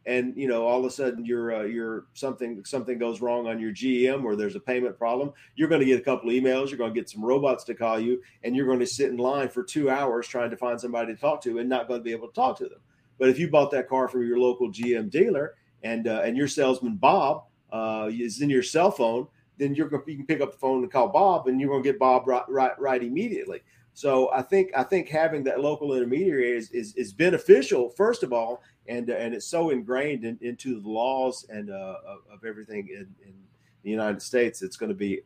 and 0.05 0.37
you 0.37 0.49
know 0.49 0.67
all 0.67 0.81
of 0.81 0.85
a 0.85 0.91
sudden 0.91 1.25
you're 1.25 1.55
uh, 1.55 1.63
you're 1.63 2.07
something 2.13 2.65
something 2.65 2.99
goes 2.99 3.21
wrong 3.21 3.47
on 3.47 3.61
your 3.61 3.71
GM 3.71 4.25
or 4.25 4.35
there's 4.35 4.57
a 4.57 4.61
payment 4.61 4.99
problem, 4.99 5.33
you're 5.55 5.69
going 5.69 5.81
to 5.81 5.87
get 5.87 6.01
a 6.01 6.03
couple 6.03 6.31
emails. 6.31 6.71
You're 6.71 6.79
going 6.79 6.93
to 6.93 7.01
get 7.01 7.09
some 7.09 7.25
robots 7.25 7.63
to 7.65 7.75
call 7.75 8.01
you, 8.01 8.21
and 8.43 8.57
you're 8.57 8.67
going 8.67 8.81
to 8.81 8.87
sit 8.87 9.11
in 9.11 9.17
line 9.17 9.49
for 9.49 9.63
two 9.63 9.91
hours 9.91 10.27
trying 10.27 10.51
to 10.51 10.57
find 10.57 10.81
somebody 10.81 11.15
to 11.15 11.21
talk 11.21 11.41
to, 11.43 11.59
and 11.59 11.69
not 11.69 11.87
going 11.87 12.01
to 12.01 12.05
be 12.05 12.13
able 12.13 12.27
to 12.27 12.35
talk 12.35 12.59
to 12.59 12.65
them. 12.65 12.81
But 13.19 13.29
if 13.29 13.39
you 13.39 13.49
bought 13.49 13.71
that 13.71 13.89
car 13.89 14.09
from 14.09 14.27
your 14.27 14.39
local 14.39 14.73
GM 14.73 15.09
dealer, 15.09 15.55
and 15.85 16.09
uh, 16.09 16.23
and 16.25 16.37
your 16.37 16.49
salesman 16.49 16.97
Bob 16.97 17.45
uh, 17.73 18.09
is 18.11 18.43
in 18.43 18.51
your 18.51 18.65
cell 18.65 18.91
phone, 18.91 19.29
then 19.59 19.75
you're 19.75 19.89
going 19.89 20.03
you 20.07 20.17
can 20.17 20.27
pick 20.27 20.41
up 20.41 20.53
the 20.53 20.59
phone 20.59 20.83
and 20.83 20.93
call 20.93 21.09
Bob, 21.09 21.49
and 21.49 21.61
you're 21.61 21.71
going 21.71 21.83
to 21.83 21.89
get 21.89 21.99
Bob 21.99 22.27
right 22.27 22.43
right, 22.49 22.79
right 22.79 23.03
immediately. 23.03 23.61
So 23.95 24.33
I 24.33 24.43
think 24.43 24.71
I 24.77 24.83
think 24.83 25.09
having 25.09 25.45
that 25.45 25.61
local 25.61 25.95
intermediary 25.95 26.51
is, 26.57 26.71
is, 26.71 26.95
is 26.95 27.13
beneficial 27.13 27.91
first 27.91 28.23
of 28.23 28.33
all, 28.33 28.63
and 28.89 29.11
uh, 29.11 29.15
and 29.15 29.35
it's 29.35 29.47
so 29.47 29.71
ingrained 29.71 30.25
in, 30.25 30.39
into 30.41 30.81
the 30.81 30.89
laws 30.89 31.47
and 31.51 31.71
uh, 31.71 31.97
of, 32.07 32.19
of, 32.33 32.45
everything 32.45 32.89
in, 32.89 33.07
in, 33.27 33.35
the 33.83 33.91
United 33.91 34.23
States. 34.23 34.63
It's 34.63 34.77
going 34.77 34.91
to 34.91 34.95
be 34.95 35.23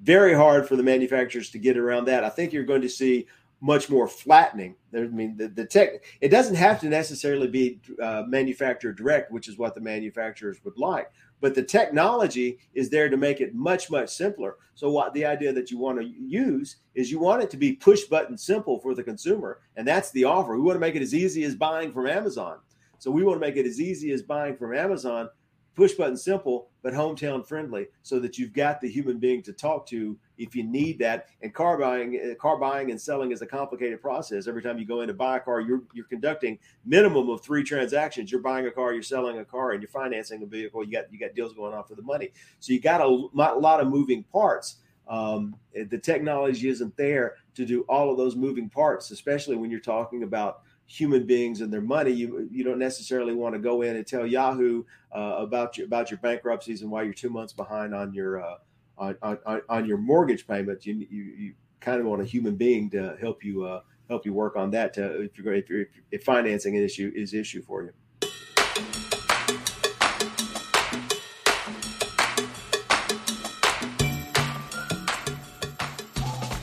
very 0.00 0.34
hard 0.34 0.66
for 0.66 0.76
the 0.76 0.82
manufacturers 0.82 1.50
to 1.50 1.58
get 1.58 1.76
around 1.76 2.06
that. 2.06 2.24
I 2.24 2.30
think 2.30 2.52
you're 2.52 2.64
going 2.64 2.80
to 2.80 2.88
see 2.88 3.26
much 3.60 3.88
more 3.88 4.06
flattening. 4.06 4.76
I 4.94 5.00
mean, 5.00 5.36
the, 5.36 5.48
the 5.48 5.64
tech, 5.64 6.04
it 6.20 6.28
doesn't 6.28 6.56
have 6.56 6.80
to 6.80 6.88
necessarily 6.88 7.48
be 7.48 7.80
uh, 8.02 8.24
manufacturer 8.26 8.92
direct, 8.92 9.32
which 9.32 9.48
is 9.48 9.58
what 9.58 9.74
the 9.74 9.80
manufacturers 9.80 10.58
would 10.64 10.78
like, 10.78 11.10
but 11.40 11.54
the 11.54 11.62
technology 11.62 12.58
is 12.74 12.88
there 12.88 13.08
to 13.08 13.16
make 13.16 13.40
it 13.40 13.54
much, 13.54 13.90
much 13.90 14.08
simpler. 14.10 14.56
So, 14.74 14.90
what 14.90 15.12
the 15.14 15.24
idea 15.24 15.52
that 15.52 15.70
you 15.70 15.78
want 15.78 15.98
to 15.98 16.06
use 16.06 16.76
is 16.94 17.10
you 17.10 17.18
want 17.18 17.42
it 17.42 17.50
to 17.50 17.56
be 17.56 17.72
push 17.72 18.04
button 18.04 18.36
simple 18.36 18.78
for 18.80 18.94
the 18.94 19.02
consumer. 19.02 19.60
And 19.76 19.86
that's 19.86 20.10
the 20.12 20.24
offer. 20.24 20.54
We 20.56 20.62
want 20.62 20.76
to 20.76 20.80
make 20.80 20.94
it 20.94 21.02
as 21.02 21.14
easy 21.14 21.44
as 21.44 21.54
buying 21.54 21.92
from 21.92 22.06
Amazon. 22.06 22.58
So, 22.98 23.10
we 23.10 23.24
want 23.24 23.40
to 23.40 23.46
make 23.46 23.56
it 23.56 23.66
as 23.66 23.80
easy 23.80 24.12
as 24.12 24.22
buying 24.22 24.56
from 24.56 24.74
Amazon 24.74 25.28
push 25.76 25.92
button 25.92 26.16
simple, 26.16 26.68
but 26.82 26.94
hometown 26.94 27.46
friendly, 27.46 27.86
so 28.02 28.18
that 28.18 28.38
you've 28.38 28.54
got 28.54 28.80
the 28.80 28.88
human 28.88 29.18
being 29.18 29.42
to 29.42 29.52
talk 29.52 29.86
to 29.86 30.18
if 30.38 30.56
you 30.56 30.64
need 30.64 30.98
that. 30.98 31.26
And 31.42 31.54
car 31.54 31.78
buying, 31.78 32.18
uh, 32.18 32.34
car 32.34 32.58
buying 32.58 32.90
and 32.90 33.00
selling 33.00 33.30
is 33.30 33.42
a 33.42 33.46
complicated 33.46 34.00
process. 34.00 34.48
Every 34.48 34.62
time 34.62 34.78
you 34.78 34.86
go 34.86 35.02
in 35.02 35.08
to 35.08 35.14
buy 35.14 35.36
a 35.36 35.40
car, 35.40 35.60
you're 35.60 35.82
you're 35.92 36.06
conducting 36.06 36.58
minimum 36.84 37.28
of 37.28 37.42
three 37.42 37.62
transactions. 37.62 38.32
You're 38.32 38.40
buying 38.40 38.66
a 38.66 38.70
car, 38.70 38.94
you're 38.94 39.02
selling 39.02 39.38
a 39.38 39.44
car, 39.44 39.72
and 39.72 39.82
you're 39.82 39.90
financing 39.90 40.42
a 40.42 40.46
vehicle. 40.46 40.84
You 40.84 40.92
got 40.92 41.12
you 41.12 41.18
got 41.18 41.34
deals 41.34 41.52
going 41.52 41.74
on 41.74 41.84
for 41.84 41.94
the 41.94 42.02
money. 42.02 42.32
So 42.58 42.72
you 42.72 42.80
got 42.80 43.00
a, 43.00 43.04
a 43.04 43.60
lot 43.60 43.80
of 43.80 43.88
moving 43.88 44.24
parts. 44.24 44.76
Um, 45.08 45.54
the 45.72 45.98
technology 45.98 46.68
isn't 46.68 46.96
there 46.96 47.36
to 47.54 47.64
do 47.64 47.82
all 47.82 48.10
of 48.10 48.16
those 48.16 48.34
moving 48.34 48.68
parts, 48.68 49.12
especially 49.12 49.56
when 49.56 49.70
you're 49.70 49.78
talking 49.78 50.24
about 50.24 50.62
human 50.86 51.26
beings 51.26 51.60
and 51.60 51.72
their 51.72 51.80
money. 51.80 52.12
You 52.12 52.48
you 52.50 52.64
don't 52.64 52.78
necessarily 52.78 53.34
want 53.34 53.54
to 53.54 53.58
go 53.58 53.82
in 53.82 53.96
and 53.96 54.06
tell 54.06 54.26
Yahoo 54.26 54.84
uh, 55.14 55.36
about 55.38 55.76
your 55.76 55.86
about 55.86 56.10
your 56.10 56.18
bankruptcies 56.18 56.82
and 56.82 56.90
why 56.90 57.02
you're 57.02 57.12
two 57.12 57.30
months 57.30 57.52
behind 57.52 57.94
on 57.94 58.14
your 58.14 58.42
uh, 58.42 58.56
on, 58.98 59.16
on, 59.22 59.62
on 59.68 59.86
your 59.86 59.98
mortgage 59.98 60.46
payment. 60.46 60.86
You, 60.86 61.06
you 61.10 61.22
you 61.22 61.54
kind 61.80 62.00
of 62.00 62.06
want 62.06 62.22
a 62.22 62.24
human 62.24 62.56
being 62.56 62.88
to 62.90 63.16
help 63.20 63.44
you 63.44 63.64
uh, 63.64 63.80
help 64.08 64.24
you 64.24 64.32
work 64.32 64.56
on 64.56 64.70
that. 64.70 64.94
To, 64.94 65.22
if 65.22 65.38
you're 65.38 65.54
if, 65.54 65.68
you're, 65.68 65.86
if 66.10 66.22
financing 66.24 66.76
an 66.76 66.84
issue 66.84 67.12
is 67.14 67.34
issue 67.34 67.62
for 67.62 67.82
you. 67.82 67.92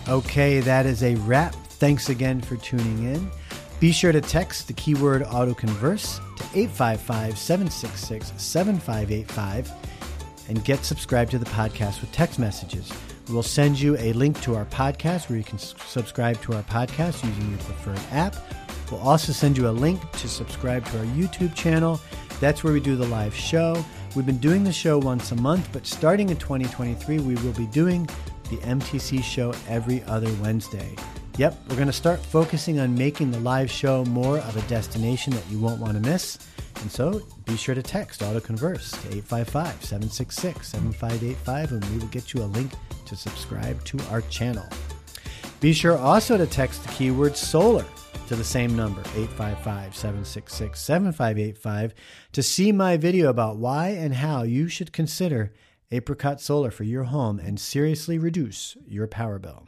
Okay, 0.09 0.59
that 0.59 0.86
is 0.86 1.01
a 1.01 1.15
wrap. 1.15 1.55
Thanks 1.55 2.09
again 2.09 2.39
for 2.39 2.55
tuning 2.57 3.03
in. 3.03 3.32
Be 3.84 3.92
sure 3.92 4.14
to 4.14 4.22
text 4.22 4.68
the 4.68 4.74
keyword 4.74 5.24
autoconverse 5.24 6.16
to 6.38 6.44
855 6.58 7.38
766 7.38 8.32
7585 8.42 9.70
and 10.48 10.64
get 10.64 10.86
subscribed 10.86 11.32
to 11.32 11.38
the 11.38 11.48
podcast 11.48 12.00
with 12.00 12.10
text 12.14 12.40
messages. 12.40 12.94
We'll 13.28 13.44
send 13.44 13.78
you 13.78 13.98
a 13.98 14.14
link 14.14 14.40
to 14.44 14.56
our 14.56 14.64
podcast 14.68 15.28
where 15.28 15.38
you 15.38 15.44
can 15.44 15.60
subscribe 15.60 16.42
to 16.44 16.54
our 16.54 16.64
podcast 16.64 17.26
using 17.26 17.50
your 17.50 17.60
preferred 17.60 18.00
app. 18.12 18.38
We'll 18.90 19.02
also 19.02 19.34
send 19.34 19.58
you 19.58 19.68
a 19.68 19.72
link 19.72 20.00
to 20.14 20.30
subscribe 20.30 20.86
to 20.86 21.00
our 21.00 21.06
YouTube 21.08 21.54
channel. 21.54 22.00
That's 22.40 22.64
where 22.64 22.72
we 22.72 22.80
do 22.80 22.96
the 22.96 23.08
live 23.08 23.36
show. 23.36 23.84
We've 24.16 24.26
been 24.26 24.38
doing 24.38 24.64
the 24.64 24.72
show 24.72 24.98
once 24.98 25.34
a 25.34 25.36
month, 25.36 25.68
but 25.74 25.86
starting 25.86 26.30
in 26.30 26.38
2023, 26.38 27.20
we 27.20 27.36
will 27.36 27.52
be 27.52 27.68
doing 27.68 28.08
the 28.50 28.56
MTC 28.60 29.22
show 29.22 29.54
every 29.68 30.02
other 30.04 30.32
Wednesday. 30.42 30.96
Yep, 31.38 31.58
we're 31.68 31.76
going 31.76 31.88
to 31.88 31.94
start 31.94 32.24
focusing 32.24 32.80
on 32.80 32.94
making 32.94 33.32
the 33.32 33.40
live 33.40 33.72
show 33.72 34.06
more 34.06 34.38
of 34.38 34.56
a 34.56 34.62
destination 34.70 35.34
that 35.34 35.50
you 35.50 35.58
won't 35.58 35.82
want 35.82 35.96
to 35.96 36.00
miss. 36.00 36.38
And 36.82 36.92
so 36.92 37.24
be 37.46 37.58
sure 37.58 37.74
to 37.74 37.82
text 37.82 38.22
AutoConverse 38.22 38.92
to 39.02 39.08
855 39.08 39.84
766 39.84 40.68
7585 40.68 41.72
and 41.72 41.86
we 41.86 41.98
will 41.98 42.08
get 42.08 42.36
you 42.36 42.44
a 42.44 42.46
link 42.46 42.72
to 43.08 43.16
subscribe 43.16 43.84
to 43.86 44.00
our 44.12 44.22
channel. 44.22 44.68
Be 45.60 45.74
sure 45.74 45.98
also 45.98 46.38
to 46.38 46.46
text 46.46 46.84
the 46.84 46.90
keyword 46.90 47.36
solar 47.36 47.86
to 48.28 48.36
the 48.36 48.44
same 48.44 48.76
number, 48.76 49.02
855 49.16 49.96
766 49.96 50.80
7585, 50.80 51.96
to 52.34 52.44
see 52.44 52.72
my 52.72 52.96
video 52.96 53.30
about 53.30 53.58
why 53.58 53.88
and 53.90 54.14
how 54.14 54.44
you 54.44 54.68
should 54.68 54.94
consider 54.94 55.52
Apricot 55.90 56.42
Solar 56.42 56.70
for 56.70 56.84
your 56.84 57.06
home 57.06 57.40
and 57.40 57.60
seriously 57.60 58.20
reduce 58.20 58.78
your 58.88 59.08
power 59.08 59.40
bill. 59.40 59.68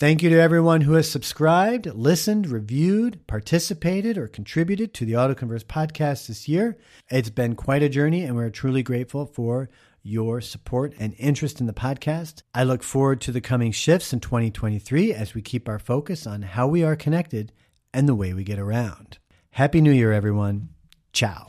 Thank 0.00 0.22
you 0.22 0.30
to 0.30 0.40
everyone 0.40 0.80
who 0.80 0.94
has 0.94 1.10
subscribed, 1.10 1.84
listened, 1.84 2.46
reviewed, 2.46 3.26
participated, 3.26 4.16
or 4.16 4.28
contributed 4.28 4.94
to 4.94 5.04
the 5.04 5.12
AutoConverse 5.12 5.64
podcast 5.64 6.26
this 6.26 6.48
year. 6.48 6.78
It's 7.10 7.28
been 7.28 7.54
quite 7.54 7.82
a 7.82 7.88
journey, 7.90 8.22
and 8.22 8.34
we're 8.34 8.48
truly 8.48 8.82
grateful 8.82 9.26
for 9.26 9.68
your 10.02 10.40
support 10.40 10.94
and 10.98 11.14
interest 11.18 11.60
in 11.60 11.66
the 11.66 11.74
podcast. 11.74 12.40
I 12.54 12.64
look 12.64 12.82
forward 12.82 13.20
to 13.20 13.30
the 13.30 13.42
coming 13.42 13.72
shifts 13.72 14.14
in 14.14 14.20
2023 14.20 15.12
as 15.12 15.34
we 15.34 15.42
keep 15.42 15.68
our 15.68 15.78
focus 15.78 16.26
on 16.26 16.40
how 16.40 16.66
we 16.66 16.82
are 16.82 16.96
connected 16.96 17.52
and 17.92 18.08
the 18.08 18.14
way 18.14 18.32
we 18.32 18.42
get 18.42 18.58
around. 18.58 19.18
Happy 19.50 19.82
New 19.82 19.92
Year, 19.92 20.14
everyone. 20.14 20.70
Ciao. 21.12 21.48